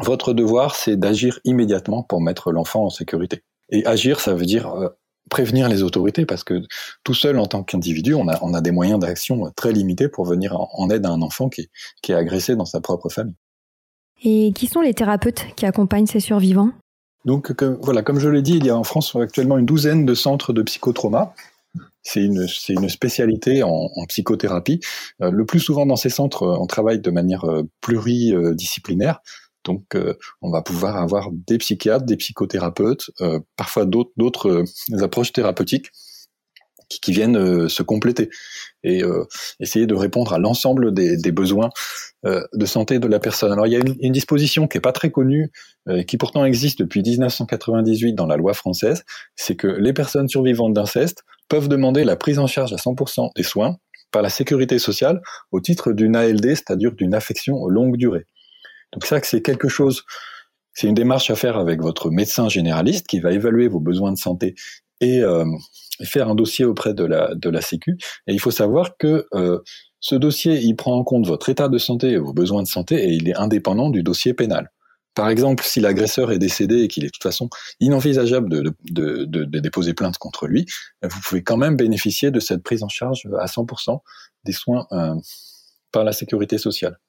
votre 0.00 0.32
devoir 0.32 0.76
c'est 0.76 0.96
d'agir 0.96 1.40
immédiatement 1.44 2.04
pour 2.04 2.22
mettre 2.22 2.52
l'enfant 2.52 2.84
en 2.84 2.90
sécurité. 2.90 3.42
Et 3.70 3.84
agir, 3.84 4.20
ça 4.20 4.34
veut 4.34 4.46
dire 4.46 4.72
euh, 4.72 4.88
prévenir 5.28 5.68
les 5.68 5.82
autorités 5.82 6.26
parce 6.26 6.44
que 6.44 6.62
tout 7.04 7.14
seul 7.14 7.38
en 7.38 7.46
tant 7.46 7.62
qu'individu, 7.62 8.14
on 8.14 8.28
a, 8.28 8.38
on 8.42 8.54
a 8.54 8.60
des 8.60 8.70
moyens 8.70 8.98
d'action 8.98 9.50
très 9.56 9.72
limités 9.72 10.08
pour 10.08 10.24
venir 10.24 10.58
en, 10.58 10.68
en 10.72 10.90
aide 10.90 11.06
à 11.06 11.10
un 11.10 11.22
enfant 11.22 11.48
qui, 11.48 11.68
qui 12.02 12.12
est 12.12 12.16
agressé 12.16 12.56
dans 12.56 12.64
sa 12.64 12.80
propre 12.80 13.08
famille. 13.08 13.36
Et 14.24 14.52
qui 14.54 14.66
sont 14.66 14.80
les 14.80 14.94
thérapeutes 14.94 15.46
qui 15.56 15.66
accompagnent 15.66 16.06
ces 16.06 16.20
survivants? 16.20 16.72
Donc 17.24 17.52
voilà, 17.82 18.02
comme 18.02 18.18
je 18.18 18.28
l'ai 18.28 18.42
dit, 18.42 18.56
il 18.56 18.66
y 18.66 18.70
a 18.70 18.76
en 18.76 18.84
France 18.84 19.14
actuellement 19.14 19.58
une 19.58 19.66
douzaine 19.66 20.06
de 20.06 20.14
centres 20.14 20.52
de 20.52 20.62
psychotrauma 20.62 21.34
c'est 22.02 22.22
une, 22.22 22.46
c'est 22.48 22.72
une 22.72 22.88
spécialité 22.88 23.62
en, 23.62 23.90
psychothérapie. 24.08 24.80
le 25.20 25.44
plus 25.44 25.60
souvent 25.60 25.84
dans 25.84 25.96
ces 25.96 26.08
centres, 26.08 26.46
on 26.46 26.66
travaille 26.66 27.00
de 27.00 27.10
manière 27.10 27.44
pluridisciplinaire. 27.80 29.20
Donc, 29.68 29.96
on 30.42 30.50
va 30.50 30.62
pouvoir 30.62 30.96
avoir 30.96 31.30
des 31.32 31.58
psychiatres, 31.58 32.04
des 32.04 32.16
psychothérapeutes, 32.16 33.10
parfois 33.56 33.84
d'autres, 33.84 34.12
d'autres 34.16 34.64
approches 35.00 35.32
thérapeutiques 35.32 35.90
qui, 36.88 37.12
viennent 37.12 37.36
euh, 37.36 37.68
se 37.68 37.82
compléter 37.82 38.30
et 38.82 39.02
euh, 39.02 39.24
essayer 39.60 39.86
de 39.86 39.94
répondre 39.94 40.32
à 40.32 40.38
l'ensemble 40.38 40.92
des, 40.92 41.32
besoins 41.32 41.70
euh, 42.24 42.42
de 42.54 42.66
santé 42.66 42.98
de 42.98 43.06
la 43.06 43.18
personne. 43.18 43.52
Alors 43.52 43.66
il 43.66 43.72
y 43.72 43.76
a 43.76 43.80
une, 43.80 44.12
disposition 44.12 44.66
qui 44.66 44.78
est 44.78 44.82
pas 44.82 44.92
très 44.92 45.10
connue, 45.10 45.50
qui 46.06 46.16
pourtant 46.18 46.44
existe 46.44 46.80
depuis 46.80 47.02
1998 47.02 48.14
dans 48.14 48.26
la 48.26 48.36
loi 48.36 48.52
française, 48.52 49.04
c'est 49.36 49.56
que 49.56 49.66
les 49.66 49.92
personnes 49.92 50.28
survivantes 50.28 50.74
d'inceste 50.74 51.22
peuvent 51.48 51.68
demander 51.68 52.04
la 52.04 52.16
prise 52.16 52.38
en 52.38 52.46
charge 52.46 52.72
à 52.72 52.76
100% 52.76 53.30
des 53.36 53.42
soins 53.42 53.78
par 54.10 54.22
la 54.22 54.28
sécurité 54.28 54.78
sociale 54.78 55.22
au 55.50 55.60
titre 55.60 55.92
d'une 55.92 56.16
ALD, 56.16 56.44
c'est-à-dire 56.46 56.92
d'une 56.92 57.14
affection 57.14 57.66
longue 57.68 57.96
durée. 57.96 58.26
Donc 58.92 59.04
ça, 59.04 59.20
c'est 59.22 59.42
quelque 59.42 59.68
chose, 59.68 60.04
c'est 60.72 60.86
une 60.86 60.94
démarche 60.94 61.30
à 61.30 61.34
faire 61.34 61.56
avec 61.56 61.80
votre 61.80 62.10
médecin 62.10 62.48
généraliste 62.48 63.06
qui 63.06 63.20
va 63.20 63.32
évaluer 63.32 63.68
vos 63.68 63.80
besoins 63.80 64.12
de 64.12 64.18
santé 64.18 64.54
et 65.00 65.22
euh, 65.22 65.44
faire 66.02 66.28
un 66.28 66.34
dossier 66.34 66.64
auprès 66.64 66.94
de 66.94 67.04
la, 67.04 67.34
de 67.34 67.50
la 67.50 67.60
Sécu. 67.60 67.96
Et 68.26 68.32
il 68.32 68.40
faut 68.40 68.50
savoir 68.50 68.96
que 68.96 69.26
euh, 69.34 69.60
ce 70.00 70.14
dossier, 70.14 70.58
il 70.58 70.74
prend 70.74 70.96
en 70.96 71.04
compte 71.04 71.26
votre 71.26 71.48
état 71.48 71.68
de 71.68 71.78
santé 71.78 72.10
et 72.10 72.18
vos 72.18 72.32
besoins 72.32 72.62
de 72.62 72.68
santé 72.68 72.96
et 73.04 73.12
il 73.12 73.28
est 73.28 73.36
indépendant 73.36 73.90
du 73.90 74.02
dossier 74.02 74.34
pénal. 74.34 74.70
Par 75.14 75.28
exemple, 75.28 75.64
si 75.64 75.80
l'agresseur 75.80 76.30
est 76.30 76.38
décédé 76.38 76.82
et 76.82 76.88
qu'il 76.88 77.02
est 77.02 77.08
de 77.08 77.12
toute 77.12 77.24
façon 77.24 77.50
inenvisageable 77.80 78.48
de, 78.48 78.72
de, 78.88 79.24
de, 79.24 79.58
déposer 79.58 79.92
plainte 79.92 80.16
contre 80.16 80.46
lui, 80.46 80.64
vous 81.02 81.20
pouvez 81.24 81.42
quand 81.42 81.56
même 81.56 81.74
bénéficier 81.76 82.30
de 82.30 82.38
cette 82.38 82.62
prise 82.62 82.84
en 82.84 82.88
charge 82.88 83.26
à 83.40 83.46
100% 83.46 83.98
des 84.44 84.52
soins 84.52 84.86
euh, 84.92 85.16
par 85.90 86.04
la 86.04 86.12
sécurité 86.12 86.56
sociale. 86.56 87.00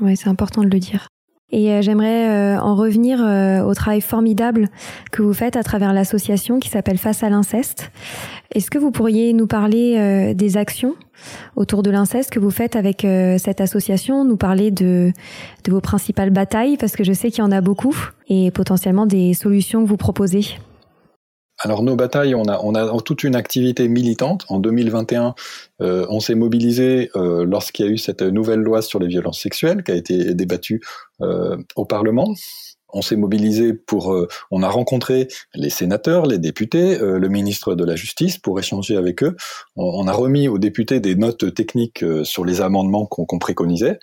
Oui, 0.00 0.16
c'est 0.16 0.28
important 0.28 0.62
de 0.62 0.68
le 0.68 0.78
dire. 0.78 1.08
Et 1.50 1.72
euh, 1.72 1.80
j'aimerais 1.80 2.28
euh, 2.28 2.60
en 2.60 2.74
revenir 2.74 3.20
euh, 3.22 3.62
au 3.62 3.72
travail 3.72 4.02
formidable 4.02 4.68
que 5.12 5.22
vous 5.22 5.32
faites 5.32 5.56
à 5.56 5.62
travers 5.62 5.92
l'association 5.94 6.58
qui 6.58 6.68
s'appelle 6.68 6.98
Face 6.98 7.22
à 7.22 7.30
l'inceste. 7.30 7.90
Est-ce 8.54 8.70
que 8.70 8.78
vous 8.78 8.90
pourriez 8.90 9.32
nous 9.32 9.46
parler 9.46 10.32
des 10.34 10.56
actions 10.56 10.94
autour 11.54 11.82
de 11.82 11.90
l'inceste 11.90 12.30
que 12.30 12.38
vous 12.38 12.50
faites 12.50 12.76
avec 12.76 13.02
cette 13.02 13.60
association, 13.60 14.24
nous 14.24 14.38
parler 14.38 14.70
de, 14.70 15.12
de 15.64 15.70
vos 15.70 15.82
principales 15.82 16.30
batailles, 16.30 16.78
parce 16.78 16.96
que 16.96 17.04
je 17.04 17.12
sais 17.12 17.30
qu'il 17.30 17.44
y 17.44 17.46
en 17.46 17.52
a 17.52 17.60
beaucoup, 17.60 17.94
et 18.30 18.50
potentiellement 18.50 19.04
des 19.04 19.34
solutions 19.34 19.82
que 19.84 19.88
vous 19.88 19.98
proposez? 19.98 20.46
Alors 21.58 21.82
nos 21.82 21.96
batailles, 21.96 22.34
on 22.34 22.44
a, 22.44 22.60
on 22.62 22.74
a 22.74 23.00
toute 23.02 23.24
une 23.24 23.34
activité 23.34 23.88
militante. 23.88 24.44
En 24.48 24.60
2021, 24.60 25.34
euh, 25.80 26.06
on 26.08 26.20
s'est 26.20 26.36
mobilisé 26.36 27.10
euh, 27.16 27.44
lorsqu'il 27.44 27.86
y 27.86 27.88
a 27.88 27.92
eu 27.92 27.98
cette 27.98 28.22
nouvelle 28.22 28.60
loi 28.60 28.80
sur 28.80 29.00
les 29.00 29.08
violences 29.08 29.40
sexuelles 29.40 29.82
qui 29.82 29.90
a 29.90 29.96
été 29.96 30.34
débattue 30.34 30.80
euh, 31.20 31.56
au 31.74 31.84
Parlement 31.84 32.32
on 32.92 33.02
s'est 33.02 33.16
mobilisé 33.16 33.74
pour, 33.74 34.16
on 34.50 34.62
a 34.62 34.68
rencontré 34.68 35.28
les 35.54 35.70
sénateurs, 35.70 36.26
les 36.26 36.38
députés, 36.38 37.00
euh, 37.00 37.18
le 37.18 37.28
ministre 37.28 37.74
de 37.74 37.84
la 37.84 37.96
Justice 37.96 38.38
pour 38.38 38.58
échanger 38.58 38.96
avec 38.96 39.22
eux. 39.22 39.36
On, 39.76 40.08
a 40.08 40.12
remis 40.12 40.48
aux 40.48 40.58
députés 40.58 41.00
des 41.00 41.14
notes 41.14 41.54
techniques 41.54 42.04
sur 42.24 42.44
les 42.44 42.60
amendements 42.60 43.06
qu'on 43.06 43.38
préconisait. 43.38 43.98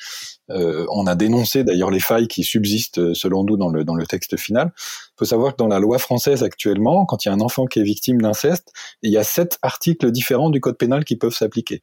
On 0.49 1.07
a 1.07 1.15
dénoncé 1.15 1.63
d'ailleurs 1.63 1.91
les 1.91 1.99
failles 1.99 2.27
qui 2.27 2.43
subsistent 2.43 3.13
selon 3.13 3.43
nous 3.43 3.57
dans 3.57 3.69
le, 3.69 3.83
dans 3.83 3.95
le 3.95 4.05
texte 4.05 4.37
final. 4.37 4.71
Il 4.75 5.19
faut 5.19 5.25
savoir 5.25 5.53
que 5.53 5.57
dans 5.57 5.67
la 5.67 5.79
loi 5.79 5.97
française 5.97 6.43
actuellement, 6.43 7.05
quand 7.05 7.25
il 7.25 7.29
y 7.29 7.31
a 7.31 7.33
un 7.33 7.41
enfant 7.41 7.65
qui 7.65 7.79
est 7.79 7.83
victime 7.83 8.21
d'inceste, 8.21 8.71
il 9.01 9.11
y 9.11 9.17
a 9.17 9.23
sept 9.23 9.57
articles 9.61 10.11
différents 10.11 10.49
du 10.49 10.59
code 10.59 10.77
pénal 10.77 11.05
qui 11.05 11.15
peuvent 11.15 11.33
s'appliquer. 11.33 11.81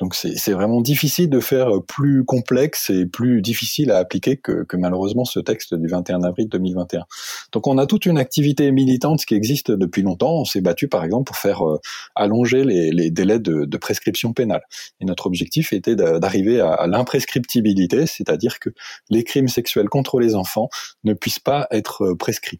Donc 0.00 0.14
c'est 0.14 0.52
vraiment 0.52 0.80
difficile 0.80 1.30
de 1.30 1.38
faire 1.38 1.68
plus 1.86 2.24
complexe 2.24 2.90
et 2.90 3.06
plus 3.06 3.42
difficile 3.42 3.92
à 3.92 3.98
appliquer 3.98 4.36
que, 4.36 4.66
malheureusement 4.74 5.24
ce 5.24 5.38
texte 5.38 5.74
du 5.74 5.86
21 5.86 6.22
avril 6.22 6.48
2021. 6.48 7.04
Donc 7.52 7.66
on 7.66 7.78
a 7.78 7.86
toute 7.86 8.06
une 8.06 8.18
activité 8.18 8.70
militante 8.72 9.24
qui 9.24 9.34
existe 9.34 9.70
depuis 9.70 10.02
longtemps. 10.02 10.40
On 10.40 10.44
s'est 10.44 10.60
battu 10.60 10.88
par 10.88 11.04
exemple 11.04 11.24
pour 11.24 11.36
faire 11.36 11.64
euh, 11.64 11.80
allonger 12.16 12.64
les, 12.64 13.10
délais 13.10 13.38
de, 13.38 13.76
prescription 13.76 14.32
pénale. 14.32 14.62
Et 15.00 15.04
notre 15.04 15.26
objectif 15.26 15.72
était 15.72 15.94
d'arriver 15.94 16.60
à, 16.60 16.72
à 16.72 16.86
l'imprescriptibilité, 16.86 18.06
c'est-à-dire 18.06 18.58
que 18.58 18.70
les 19.10 19.24
crimes 19.24 19.48
sexuels 19.48 19.88
contre 19.88 20.20
les 20.20 20.34
enfants 20.34 20.68
ne 21.04 21.12
puissent 21.12 21.38
pas 21.38 21.66
être 21.70 22.02
euh, 22.02 22.16
prescrits 22.16 22.58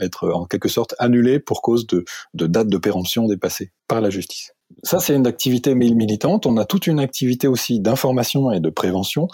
être 0.00 0.30
en 0.30 0.46
quelque 0.46 0.68
sorte 0.68 0.94
annulés 0.98 1.38
pour 1.38 1.60
cause 1.60 1.86
de, 1.86 2.04
de 2.34 2.46
date 2.46 2.68
de 2.68 2.78
péremption 2.78 3.26
dépassée 3.26 3.72
par 3.88 4.00
la 4.00 4.10
justice. 4.10 4.54
Ça, 4.82 4.98
c'est 4.98 5.14
une 5.14 5.26
activité 5.26 5.74
militante. 5.74 6.46
On 6.46 6.56
a 6.56 6.64
toute 6.64 6.86
une 6.86 7.00
activité 7.00 7.48
aussi 7.48 7.80
d'information 7.80 8.50
et 8.50 8.60
de 8.60 8.70
prévention. 8.70 9.28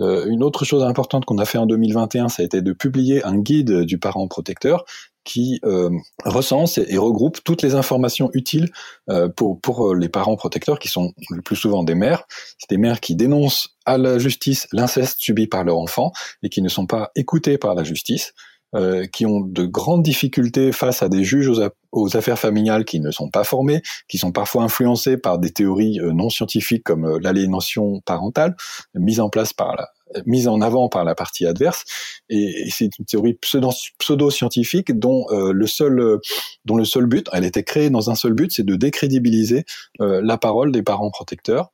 Euh, 0.00 0.26
une 0.26 0.42
autre 0.42 0.64
chose 0.64 0.82
importante 0.82 1.24
qu'on 1.24 1.38
a 1.38 1.44
fait 1.44 1.58
en 1.58 1.66
2021, 1.66 2.28
ça 2.28 2.42
a 2.42 2.44
été 2.44 2.62
de 2.62 2.72
publier 2.72 3.24
un 3.24 3.36
guide 3.38 3.82
du 3.82 3.98
parent 3.98 4.26
protecteur 4.28 4.84
qui 5.24 5.60
euh, 5.64 5.90
recense 6.24 6.78
et, 6.78 6.96
regroupe 6.96 7.44
toutes 7.44 7.60
les 7.60 7.74
informations 7.74 8.30
utiles 8.32 8.70
euh, 9.10 9.28
pour, 9.28 9.60
pour 9.60 9.94
les 9.94 10.08
parents 10.08 10.36
protecteurs, 10.36 10.78
qui 10.78 10.88
sont 10.88 11.12
le 11.30 11.42
plus 11.42 11.56
souvent 11.56 11.84
des 11.84 11.94
mères. 11.94 12.24
C'est 12.58 12.70
des 12.70 12.78
mères 12.78 13.00
qui 13.00 13.14
dénoncent 13.14 13.76
à 13.84 13.98
la 13.98 14.18
justice 14.18 14.66
l'inceste 14.72 15.16
subi 15.18 15.46
par 15.46 15.64
leur 15.64 15.78
enfant 15.78 16.12
et 16.42 16.48
qui 16.48 16.62
ne 16.62 16.68
sont 16.68 16.86
pas 16.86 17.10
écoutées 17.14 17.58
par 17.58 17.74
la 17.74 17.84
justice. 17.84 18.32
Euh, 18.74 19.06
qui 19.06 19.24
ont 19.24 19.40
de 19.40 19.64
grandes 19.64 20.02
difficultés 20.02 20.72
face 20.72 21.02
à 21.02 21.08
des 21.08 21.24
juges 21.24 21.50
aux, 21.90 22.16
affaires 22.18 22.38
familiales 22.38 22.84
qui 22.84 23.00
ne 23.00 23.10
sont 23.10 23.30
pas 23.30 23.42
formés, 23.42 23.80
qui 24.08 24.18
sont 24.18 24.30
parfois 24.30 24.62
influencés 24.62 25.16
par 25.16 25.38
des 25.38 25.50
théories 25.50 25.98
euh, 26.00 26.12
non 26.12 26.28
scientifiques 26.28 26.84
comme 26.84 27.06
euh, 27.06 27.18
l'aliénation 27.18 28.02
parentale, 28.04 28.56
mise 28.94 29.20
en 29.20 29.30
place 29.30 29.54
par 29.54 29.74
la 29.74 29.88
mise 30.26 30.48
en 30.48 30.60
avant 30.60 30.88
par 30.90 31.04
la 31.04 31.14
partie 31.14 31.46
adverse 31.46 31.84
et, 32.30 32.68
c'est 32.70 32.98
une 32.98 33.04
théorie 33.04 33.34
pseudo, 33.34 34.30
scientifique 34.30 34.98
dont 34.98 35.26
le 35.30 35.66
seul 35.66 36.18
dont 36.64 36.76
le 36.76 36.86
seul 36.86 37.04
but 37.04 37.28
elle 37.30 37.44
était 37.44 37.62
créée 37.62 37.90
dans 37.90 38.08
un 38.08 38.14
seul 38.14 38.32
but 38.32 38.50
c'est 38.50 38.64
de 38.64 38.74
décrédibiliser 38.74 39.66
la 39.98 40.38
parole 40.38 40.72
des 40.72 40.82
parents 40.82 41.10
protecteurs 41.10 41.72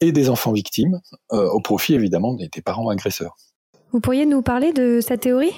et 0.00 0.10
des 0.10 0.30
enfants 0.30 0.52
victimes 0.52 1.02
au 1.28 1.60
profit 1.60 1.92
évidemment 1.92 2.32
des 2.32 2.62
parents 2.62 2.88
agresseurs. 2.88 3.36
Vous 3.92 4.00
pourriez 4.00 4.24
nous 4.24 4.40
parler 4.40 4.72
de 4.72 5.00
cette 5.02 5.20
théorie? 5.20 5.52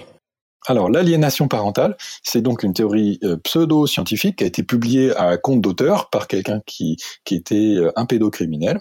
Alors, 0.66 0.90
l'aliénation 0.90 1.48
parentale, 1.48 1.96
c'est 2.22 2.42
donc 2.42 2.62
une 2.62 2.74
théorie 2.74 3.18
euh, 3.22 3.36
pseudo-scientifique 3.38 4.36
qui 4.36 4.44
a 4.44 4.46
été 4.46 4.62
publiée 4.62 5.14
à 5.16 5.38
compte 5.38 5.60
d'auteur 5.60 6.10
par 6.10 6.26
quelqu'un 6.26 6.60
qui, 6.66 6.96
qui 7.24 7.36
était 7.36 7.76
euh, 7.76 7.92
un 7.96 8.06
pédocriminel. 8.06 8.80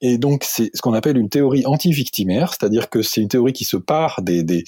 Et 0.00 0.18
donc, 0.18 0.44
c'est 0.44 0.70
ce 0.74 0.80
qu'on 0.80 0.94
appelle 0.94 1.18
une 1.18 1.28
théorie 1.28 1.66
anti-victimaire, 1.66 2.50
c'est-à-dire 2.50 2.88
que 2.88 3.02
c'est 3.02 3.20
une 3.20 3.28
théorie 3.28 3.52
qui 3.52 3.64
se 3.64 3.76
part 3.76 4.22
des, 4.22 4.42
des, 4.42 4.64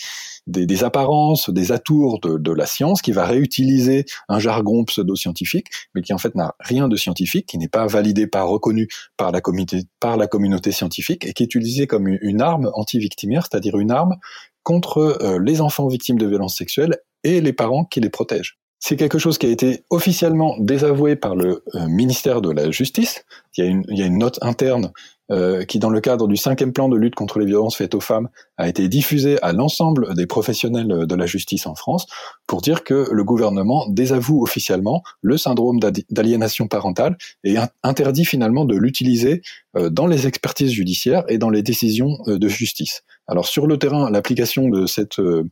des, 0.46 0.84
apparences, 0.84 1.48
des 1.48 1.72
atours 1.72 2.20
de, 2.20 2.36
de, 2.36 2.52
la 2.52 2.66
science, 2.66 3.00
qui 3.00 3.12
va 3.12 3.24
réutiliser 3.24 4.04
un 4.28 4.38
jargon 4.38 4.84
pseudo-scientifique, 4.84 5.68
mais 5.94 6.02
qui 6.02 6.12
en 6.12 6.18
fait 6.18 6.34
n'a 6.34 6.54
rien 6.60 6.86
de 6.86 6.96
scientifique, 6.96 7.46
qui 7.46 7.58
n'est 7.58 7.68
pas 7.68 7.86
validé, 7.86 8.26
pas 8.26 8.42
reconnu 8.42 8.88
par 9.16 9.32
la, 9.32 9.40
communauté, 9.40 9.84
par 10.00 10.16
la 10.16 10.26
communauté 10.26 10.70
scientifique, 10.70 11.24
et 11.24 11.32
qui 11.32 11.42
est 11.42 11.46
utilisé 11.46 11.86
comme 11.86 12.06
une 12.08 12.42
arme 12.42 12.70
anti-victimaire, 12.74 13.48
c'est-à-dire 13.50 13.78
une 13.78 13.90
arme 13.90 14.16
contre 14.62 15.18
euh, 15.22 15.38
les 15.38 15.60
enfants 15.60 15.88
victimes 15.88 16.18
de 16.18 16.26
violences 16.26 16.56
sexuelles 16.56 16.98
et 17.24 17.40
les 17.40 17.52
parents 17.52 17.84
qui 17.84 18.00
les 18.00 18.10
protègent. 18.10 18.58
C'est 18.84 18.96
quelque 18.96 19.18
chose 19.18 19.38
qui 19.38 19.46
a 19.46 19.50
été 19.50 19.84
officiellement 19.90 20.56
désavoué 20.58 21.14
par 21.14 21.36
le 21.36 21.62
euh, 21.74 21.86
ministère 21.86 22.40
de 22.40 22.50
la 22.50 22.70
Justice. 22.70 23.24
Il 23.56 23.64
y 23.64 24.02
a 24.02 24.06
une, 24.06 24.18
note 24.18 24.40
interne 24.42 24.90
euh, 25.30 25.64
qui, 25.64 25.78
dans 25.78 25.88
le 25.88 26.00
cadre 26.00 26.26
du 26.26 26.36
cinquième 26.36 26.72
plan 26.72 26.88
de 26.88 26.96
lutte 26.96 27.14
contre 27.14 27.38
les 27.38 27.46
violences 27.46 27.76
faites 27.76 27.94
aux 27.94 28.00
femmes, 28.00 28.28
a 28.56 28.68
été 28.68 28.88
diffusée 28.88 29.40
à 29.40 29.52
l'ensemble 29.52 30.16
des 30.16 30.26
professionnels 30.26 31.06
de 31.06 31.14
la 31.14 31.26
justice 31.26 31.66
en 31.66 31.76
France 31.76 32.06
pour 32.48 32.60
dire 32.60 32.82
que 32.82 33.08
le 33.12 33.22
gouvernement 33.22 33.86
désavoue 33.88 34.42
officiellement 34.42 35.04
le 35.20 35.36
syndrome 35.36 35.78
d'aliénation 36.10 36.66
parentale 36.66 37.16
et 37.44 37.54
interdit 37.84 38.24
finalement 38.24 38.64
de 38.64 38.76
l'utiliser 38.76 39.42
dans 39.74 40.08
les 40.08 40.26
expertises 40.26 40.72
judiciaires 40.72 41.22
et 41.28 41.38
dans 41.38 41.50
les 41.50 41.62
décisions 41.62 42.18
de 42.26 42.48
justice. 42.48 43.04
Alors 43.28 43.46
sur 43.46 43.66
le 43.66 43.78
terrain, 43.78 44.10
l'application 44.10 44.68
de 44.68 44.86
cette 44.86 45.18
euh, 45.18 45.44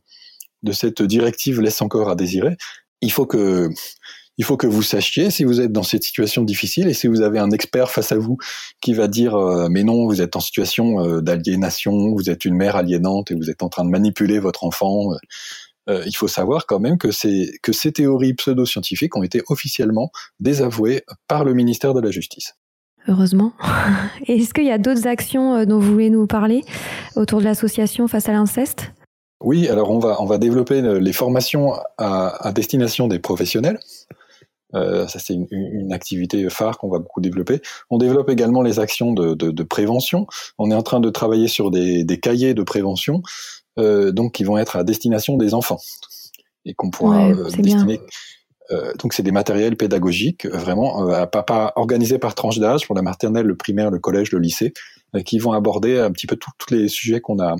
de 0.63 0.71
cette 0.71 1.01
directive 1.01 1.61
laisse 1.61 1.81
encore 1.81 2.09
à 2.09 2.15
désirer. 2.15 2.57
Il 3.01 3.11
faut 3.11 3.25
que 3.25 3.69
il 4.37 4.45
faut 4.45 4.57
que 4.57 4.67
vous 4.67 4.83
sachiez 4.83 5.29
si 5.29 5.43
vous 5.43 5.61
êtes 5.61 5.71
dans 5.71 5.83
cette 5.83 6.03
situation 6.03 6.43
difficile 6.43 6.87
et 6.87 6.93
si 6.93 7.07
vous 7.07 7.21
avez 7.21 7.39
un 7.39 7.51
expert 7.51 7.89
face 7.89 8.11
à 8.11 8.17
vous 8.17 8.37
qui 8.81 8.93
va 8.93 9.07
dire 9.07 9.35
euh, 9.35 9.67
mais 9.69 9.83
non 9.83 10.05
vous 10.05 10.21
êtes 10.21 10.35
en 10.35 10.39
situation 10.39 11.03
euh, 11.03 11.21
d'aliénation, 11.21 12.13
vous 12.13 12.29
êtes 12.29 12.45
une 12.45 12.55
mère 12.55 12.75
aliénante 12.75 13.31
et 13.31 13.35
vous 13.35 13.49
êtes 13.49 13.63
en 13.63 13.69
train 13.69 13.85
de 13.85 13.89
manipuler 13.89 14.39
votre 14.39 14.63
enfant. 14.63 15.11
il 15.87 16.15
faut 16.15 16.27
savoir 16.27 16.67
quand 16.67 16.79
même 16.79 16.97
que, 16.97 17.09
que 17.61 17.73
ces 17.73 17.91
théories 17.91 18.33
pseudo-scientifiques 18.33 19.17
ont 19.17 19.23
été 19.23 19.41
officiellement 19.49 20.11
désavouées 20.39 21.03
par 21.27 21.43
le 21.43 21.53
ministère 21.53 21.93
de 21.93 22.01
la 22.01 22.11
Justice 22.11 22.53
heureusement. 23.07 23.53
Est-ce 24.27 24.53
qu'il 24.53 24.65
y 24.65 24.71
a 24.71 24.77
d'autres 24.77 25.07
actions 25.07 25.55
euh, 25.55 25.65
dont 25.65 25.79
vous 25.79 25.91
voulez 25.91 26.09
nous 26.09 26.27
parler 26.27 26.63
autour 27.15 27.39
de 27.39 27.45
l'association 27.45 28.07
face 28.07 28.29
à 28.29 28.33
l'inceste? 28.33 28.91
Oui, 29.43 29.67
alors 29.67 29.89
on 29.89 29.99
va, 29.99 30.21
on 30.21 30.25
va 30.25 30.37
développer 30.37 30.81
les 30.81 31.13
formations 31.13 31.73
à, 31.97 32.51
destination 32.53 33.07
des 33.07 33.17
professionnels. 33.17 33.79
Euh, 34.75 35.07
ça, 35.07 35.19
c'est 35.19 35.33
une, 35.33 35.47
une, 35.51 35.91
activité 35.91 36.47
phare 36.49 36.77
qu'on 36.77 36.89
va 36.89 36.99
beaucoup 36.99 37.21
développer. 37.21 37.59
On 37.89 37.97
développe 37.97 38.29
également 38.29 38.61
les 38.61 38.79
actions 38.79 39.13
de, 39.13 39.33
de, 39.33 39.51
de 39.51 39.63
prévention. 39.63 40.27
On 40.59 40.71
est 40.71 40.75
en 40.75 40.83
train 40.83 40.99
de 40.99 41.09
travailler 41.09 41.47
sur 41.47 41.71
des, 41.71 42.03
des 42.03 42.19
cahiers 42.19 42.53
de 42.53 42.63
prévention, 42.63 43.21
euh, 43.79 44.11
donc 44.11 44.33
qui 44.33 44.43
vont 44.43 44.57
être 44.57 44.75
à 44.75 44.83
destination 44.83 45.37
des 45.37 45.53
enfants 45.53 45.79
et 46.65 46.73
qu'on 46.73 46.91
pourra 46.91 47.27
ouais, 47.27 47.51
destiner. 47.57 47.99
Euh, 48.69 48.93
donc 48.99 49.13
c'est 49.13 49.23
des 49.23 49.31
matériels 49.31 49.75
pédagogiques, 49.75 50.45
vraiment 50.45 51.09
euh, 51.09 51.25
pas, 51.25 51.43
pas 51.43 51.73
organisés 51.75 52.19
par 52.19 52.35
tranche 52.35 52.59
d'âge 52.59 52.85
pour 52.85 52.95
la 52.95 53.01
maternelle, 53.01 53.47
le 53.47 53.55
primaire, 53.55 53.89
le 53.89 53.99
collège, 53.99 54.31
le 54.31 54.39
lycée, 54.39 54.73
qui 55.25 55.39
vont 55.39 55.51
aborder 55.51 55.99
un 55.99 56.11
petit 56.11 56.27
peu 56.27 56.37
tous 56.37 56.73
les 56.73 56.87
sujets 56.87 57.19
qu'on 57.19 57.39
a 57.39 57.55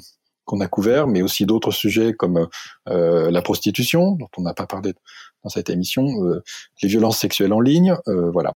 qu'on 0.46 0.60
a 0.60 0.68
couverts, 0.68 1.08
mais 1.08 1.22
aussi 1.22 1.46
d'autres 1.46 1.72
sujets 1.72 2.14
comme 2.14 2.48
euh, 2.90 3.32
la 3.32 3.42
prostitution, 3.42 4.14
dont 4.14 4.30
on 4.38 4.42
n'a 4.42 4.54
pas 4.54 4.66
parlé 4.66 4.94
dans 5.44 5.50
cette 5.50 5.70
émission, 5.70 6.06
euh, 6.26 6.44
les 6.82 6.90
violences 6.90 7.18
sexuelles 7.18 7.54
en 7.54 7.62
ligne, 7.62 7.96
euh, 8.08 8.30
voilà. 8.32 8.52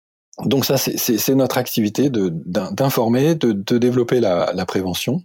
Donc 0.45 0.65
ça, 0.65 0.77
c'est 0.77 1.35
notre 1.35 1.59
activité 1.59 2.09
d'informer, 2.09 3.35
de, 3.35 3.51
de, 3.51 3.61
de, 3.61 3.77
développer 3.77 4.19
la, 4.19 4.51
la, 4.55 4.65
prévention, 4.65 5.21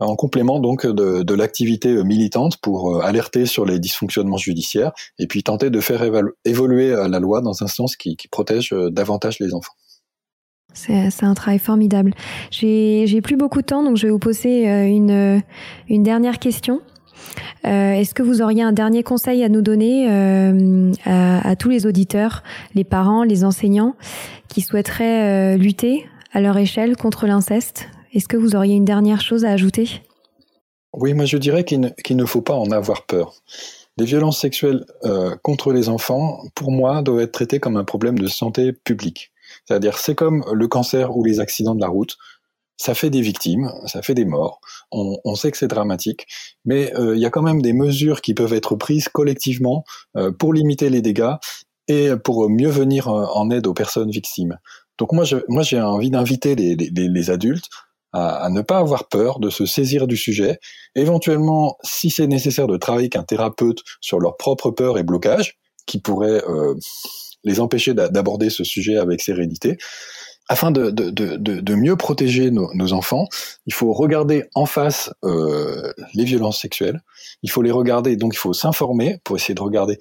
en 0.00 0.16
complément 0.16 0.60
donc 0.60 0.86
de, 0.86 1.34
l'activité 1.34 2.02
militante 2.04 2.56
pour 2.58 3.02
alerter 3.02 3.46
sur 3.46 3.64
les 3.64 3.78
dysfonctionnements 3.78 4.36
judiciaires 4.36 4.92
et 5.18 5.26
puis 5.26 5.42
tenter 5.42 5.70
de 5.70 5.80
faire 5.80 6.02
évoluer 6.44 6.90
la 6.90 7.20
loi 7.20 7.40
dans 7.40 7.62
un 7.62 7.68
sens 7.68 7.96
qui, 7.96 8.16
protège 8.30 8.74
davantage 8.90 9.38
les 9.38 9.54
enfants. 9.54 9.74
C'est 10.74 11.24
un 11.24 11.34
travail 11.34 11.60
formidable. 11.60 12.12
J'ai 12.50 13.20
plus 13.22 13.36
beaucoup 13.36 13.60
de 13.60 13.66
temps, 13.66 13.84
donc 13.84 13.96
je 13.96 14.06
vais 14.06 14.12
vous 14.12 14.18
poser 14.18 14.68
euh, 14.68 14.86
une, 15.88 16.02
dernière 16.02 16.38
question. 16.38 16.80
Euh, 17.64 17.92
Est-ce 17.92 18.12
que 18.12 18.22
vous 18.22 18.42
auriez 18.42 18.62
un 18.62 18.72
dernier 18.72 19.02
conseil 19.02 19.44
à 19.44 19.48
nous 19.48 19.62
donner 19.62 20.10
euh, 20.10 20.92
à, 21.04 21.56
tous 21.56 21.70
les 21.70 21.86
auditeurs, 21.86 22.42
les 22.74 22.84
parents, 22.84 23.22
les 23.22 23.44
enseignants 23.44 23.94
qui 24.48 24.60
souhaiteraient 24.62 25.54
euh, 25.54 25.56
lutter 25.56 26.06
à 26.32 26.40
leur 26.40 26.56
échelle 26.58 26.96
contre 26.96 27.26
l'inceste? 27.26 27.88
Est-ce 28.14 28.28
que 28.28 28.36
vous 28.36 28.54
auriez 28.54 28.76
une 28.76 28.84
dernière 28.84 29.20
chose 29.20 29.44
à 29.44 29.50
ajouter? 29.50 29.88
Oui, 30.92 31.14
moi 31.14 31.24
je 31.24 31.36
dirais 31.36 31.64
qu'il 31.64 31.80
ne, 31.80 32.24
faut 32.24 32.42
pas 32.42 32.54
en 32.54 32.70
avoir 32.70 33.06
peur. 33.06 33.34
Les 33.96 34.04
violences 34.04 34.40
sexuelles 34.40 34.86
euh, 35.04 35.34
contre 35.42 35.72
les 35.72 35.88
enfants, 35.88 36.40
pour 36.54 36.70
moi, 36.70 37.02
doivent 37.02 37.22
être 37.22 37.32
traitées 37.32 37.58
comme 37.58 37.76
un 37.76 37.82
problème 37.82 38.16
de 38.16 38.28
santé 38.28 38.72
publique. 38.72 39.32
C'est-à-dire, 39.66 39.98
c'est 39.98 40.14
comme 40.14 40.44
le 40.52 40.68
cancer 40.68 41.16
ou 41.16 41.24
les 41.24 41.40
accidents 41.40 41.74
de 41.74 41.80
la 41.80 41.88
route. 41.88 42.16
Ça 42.76 42.94
fait 42.94 43.10
des 43.10 43.20
victimes, 43.20 43.70
ça 43.86 44.00
fait 44.00 44.14
des 44.14 44.24
morts. 44.24 44.60
On, 44.92 45.34
sait 45.34 45.50
que 45.50 45.58
c'est 45.58 45.68
dramatique, 45.68 46.26
mais 46.64 46.94
euh, 46.96 47.16
il 47.16 47.20
y 47.20 47.26
a 47.26 47.30
quand 47.30 47.42
même 47.42 47.62
des 47.62 47.72
mesures 47.72 48.20
qui 48.20 48.34
peuvent 48.34 48.52
être 48.52 48.76
prises 48.76 49.08
collectivement 49.08 49.84
euh, 50.16 50.30
pour 50.30 50.54
limiter 50.54 50.88
les 50.88 51.02
dégâts 51.02 51.34
et 51.88 52.10
pour 52.22 52.48
mieux 52.48 52.70
venir 52.70 53.08
en 53.08 53.50
aide 53.50 53.66
aux 53.66 53.74
personnes 53.74 54.10
victimes. 54.10 54.58
Donc 54.98 55.12
moi, 55.12 55.24
j'ai 55.24 55.80
envie 55.80 56.10
d'inviter 56.10 56.54
les, 56.54 57.30
adultes 57.30 57.68
à, 58.14 58.44
à, 58.44 58.48
ne 58.48 58.62
pas 58.62 58.78
avoir 58.78 59.08
peur 59.08 59.40
de 59.40 59.50
se 59.50 59.66
saisir 59.66 60.06
du 60.06 60.16
sujet. 60.16 60.60
Éventuellement, 60.94 61.76
si 61.82 62.08
c'est 62.08 62.26
nécessaire, 62.26 62.68
de 62.68 62.76
travailler 62.76 63.04
avec 63.04 63.16
un 63.16 63.24
thérapeute 63.24 63.80
sur 64.00 64.20
leurs 64.20 64.36
propres 64.36 64.70
peurs 64.70 64.96
et 64.98 65.02
blocages 65.02 65.58
qui 65.86 66.00
pourraient 66.00 66.42
euh, 66.48 66.74
les 67.42 67.60
empêcher 67.60 67.92
d'aborder 67.92 68.48
ce 68.50 68.64
sujet 68.64 68.96
avec 68.96 69.20
sérénité. 69.20 69.76
Afin 70.48 70.70
de, 70.70 70.90
de, 70.90 71.10
de, 71.10 71.36
de 71.36 71.74
mieux 71.74 71.96
protéger 71.96 72.50
nos, 72.50 72.72
nos, 72.74 72.92
enfants, 72.92 73.26
il 73.66 73.72
faut 73.72 73.92
regarder 73.92 74.44
en 74.54 74.66
face 74.66 75.10
euh, 75.24 75.92
les 76.12 76.24
violences 76.24 76.60
sexuelles. 76.60 77.02
Il 77.42 77.50
faut 77.50 77.62
les 77.62 77.70
regarder, 77.70 78.16
donc 78.16 78.34
il 78.34 78.38
faut 78.38 78.52
s'informer 78.52 79.18
pour 79.24 79.36
essayer 79.36 79.54
de 79.54 79.62
regarder 79.62 79.98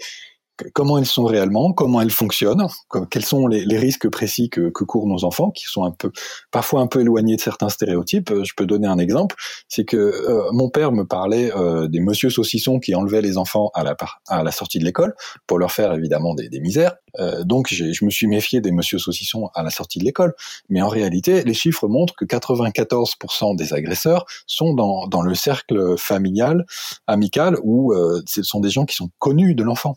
comment 0.74 0.98
elles 0.98 1.06
sont 1.06 1.26
réellement, 1.26 1.74
comment 1.74 2.02
elles 2.02 2.12
fonctionnent, 2.12 2.66
quels 3.10 3.26
sont 3.26 3.48
les, 3.48 3.78
risques 3.78 4.10
précis 4.10 4.50
que, 4.50 4.70
courent 4.70 5.08
nos 5.08 5.24
enfants, 5.24 5.52
qui 5.52 5.66
sont 5.66 5.84
un 5.84 5.92
peu, 5.92 6.12
parfois 6.52 6.82
un 6.82 6.88
peu 6.88 7.02
éloignés 7.02 7.36
de 7.36 7.42
certains 7.42 7.70
stéréotypes. 7.70 8.32
Euh, 8.32 8.44
je 8.44 8.54
peux 8.56 8.66
donner 8.66 8.88
un 8.88 9.00
exemple, 9.00 9.36
c'est 9.68 9.86
que 9.86 9.98
euh, 9.98 10.52
mon 10.52 10.70
père 10.70 10.92
me 10.92 11.06
parlait 11.06 11.52
euh, 11.56 11.88
des 11.88 12.00
monsieur 12.00 12.30
saucissons 12.30 12.80
qui 12.80 12.96
enlevaient 12.96 13.22
les 13.22 13.38
enfants 13.38 13.72
à 13.74 13.84
la, 13.84 13.96
à 14.28 14.44
la 14.44 14.52
sortie 14.52 14.80
de 14.80 14.86
l'école 14.86 15.16
pour 15.48 15.60
leur 15.60 15.72
faire 15.72 15.94
évidemment 15.94 16.34
des, 16.36 16.50
des 16.50 16.60
misères. 16.60 16.94
Euh, 17.20 17.44
donc 17.44 17.68
je 17.72 18.06
me 18.06 18.10
suis 18.10 18.28
méfié 18.28 18.62
des 18.62 18.72
monsieur 18.72 18.98
saucissons 18.98 19.50
à 19.54 19.64
la 19.64 19.70
sortie 19.70 20.00
de 20.00 20.06
l'école, 20.06 20.34
mais 20.70 20.82
en 20.82 20.88
réalité, 20.88 21.44
les 21.44 21.54
chiffres 21.54 21.88
montrent 21.88 22.16
que 22.16 22.26
94% 22.26 23.56
des 23.56 23.74
agresseurs 23.74 24.26
sont 24.48 24.74
dans, 24.74 25.08
dans 25.08 25.22
le 25.22 25.36
cercle 25.36 25.98
familial, 25.98 26.66
amical, 27.08 27.58
où 27.64 27.94
euh, 27.94 28.22
ce 28.26 28.42
sont 28.42 28.60
des 28.60 28.70
gens 28.70 28.86
qui 28.86 28.96
sont 28.96 29.10
connus 29.20 29.56
de 29.56 29.64
l'enfant 29.64 29.96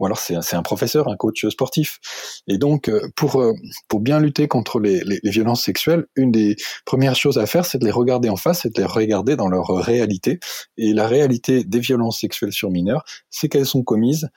ou 0.00 0.06
alors 0.06 0.18
c'est 0.18 0.54
un 0.54 0.62
professeur, 0.62 1.08
un 1.08 1.16
coach 1.16 1.46
sportif. 1.48 2.00
Et 2.48 2.58
donc, 2.58 2.88
euh, 2.88 3.08
pour, 3.16 3.40
euh, 3.40 3.52
pour 3.88 4.00
bien 4.00 4.20
lutter 4.20 4.48
contre 4.48 4.80
les, 4.80 5.00
les, 5.04 5.20
les 5.22 5.30
violences 5.30 5.62
sexuelles, 5.62 6.06
une 6.16 6.32
des 6.32 6.56
premières 6.84 7.16
choses 7.16 7.38
à 7.38 7.46
faire, 7.46 7.64
c'est 7.64 7.78
de 7.78 7.84
les 7.84 7.90
regarder 7.90 8.28
en 8.28 8.36
face, 8.36 8.62
c'est 8.62 8.74
de 8.74 8.80
les 8.80 8.86
regarder 8.86 9.36
dans 9.36 9.48
leur 9.48 9.68
réalité. 9.68 10.40
Et 10.76 10.92
la 10.92 11.06
réalité 11.06 11.64
des 11.64 11.80
violences 11.80 12.20
sexuelles 12.20 12.52
sur 12.52 12.70
mineurs, 12.70 13.04
c'est 13.30 13.48
qu'elles 13.48 13.66
sont 13.66 13.82
commises 13.82 14.28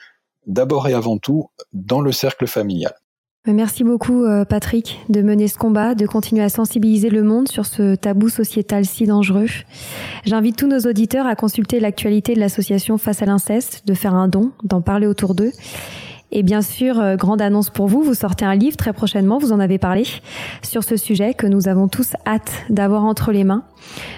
d'abord 0.45 0.87
et 0.87 0.93
avant 0.93 1.17
tout 1.17 1.49
dans 1.73 2.01
le 2.01 2.11
cercle 2.11 2.47
familial. 2.47 2.95
Merci 3.53 3.85
beaucoup 3.85 4.25
euh, 4.25 4.43
Patrick 4.43 4.99
de 5.07 5.21
mener 5.21 5.47
ce 5.47 5.57
combat, 5.57 5.95
de 5.95 6.05
continuer 6.05 6.43
à 6.43 6.49
sensibiliser 6.49 7.09
le 7.09 7.23
monde 7.23 7.47
sur 7.47 7.65
ce 7.65 7.95
tabou 7.95 8.27
sociétal 8.27 8.85
si 8.85 9.05
dangereux. 9.05 9.47
J'invite 10.25 10.57
tous 10.57 10.67
nos 10.67 10.81
auditeurs 10.81 11.25
à 11.25 11.35
consulter 11.35 11.79
l'actualité 11.79 12.33
de 12.33 12.39
l'association 12.39 12.97
Face 12.97 13.21
à 13.21 13.25
l'inceste, 13.25 13.83
de 13.85 13.93
faire 13.93 14.13
un 14.13 14.27
don, 14.27 14.51
d'en 14.63 14.81
parler 14.81 15.07
autour 15.07 15.33
d'eux. 15.33 15.51
Et 16.31 16.43
bien 16.43 16.61
sûr, 16.61 16.99
euh, 16.99 17.15
grande 17.15 17.41
annonce 17.41 17.69
pour 17.69 17.87
vous, 17.87 18.03
vous 18.03 18.13
sortez 18.13 18.43
un 18.43 18.55
livre 18.55 18.75
très 18.75 18.91
prochainement, 18.91 19.37
vous 19.37 19.53
en 19.53 19.61
avez 19.61 19.77
parlé, 19.77 20.03
sur 20.61 20.83
ce 20.83 20.97
sujet 20.97 21.33
que 21.33 21.47
nous 21.47 21.69
avons 21.69 21.87
tous 21.87 22.13
hâte 22.25 22.51
d'avoir 22.69 23.05
entre 23.05 23.31
les 23.31 23.45
mains. 23.45 23.63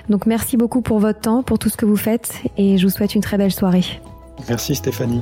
Donc 0.09 0.25
merci 0.25 0.57
beaucoup 0.57 0.81
pour 0.81 0.97
votre 0.97 1.19
temps, 1.19 1.43
pour 1.43 1.59
tout 1.59 1.69
ce 1.69 1.77
que 1.77 1.85
vous 1.85 1.97
faites, 1.97 2.41
et 2.57 2.79
je 2.79 2.87
vous 2.87 2.91
souhaite 2.91 3.13
une 3.13 3.21
très 3.21 3.37
belle 3.37 3.53
soirée. 3.53 3.85
Merci 4.47 4.73
Stéphanie. 4.73 5.21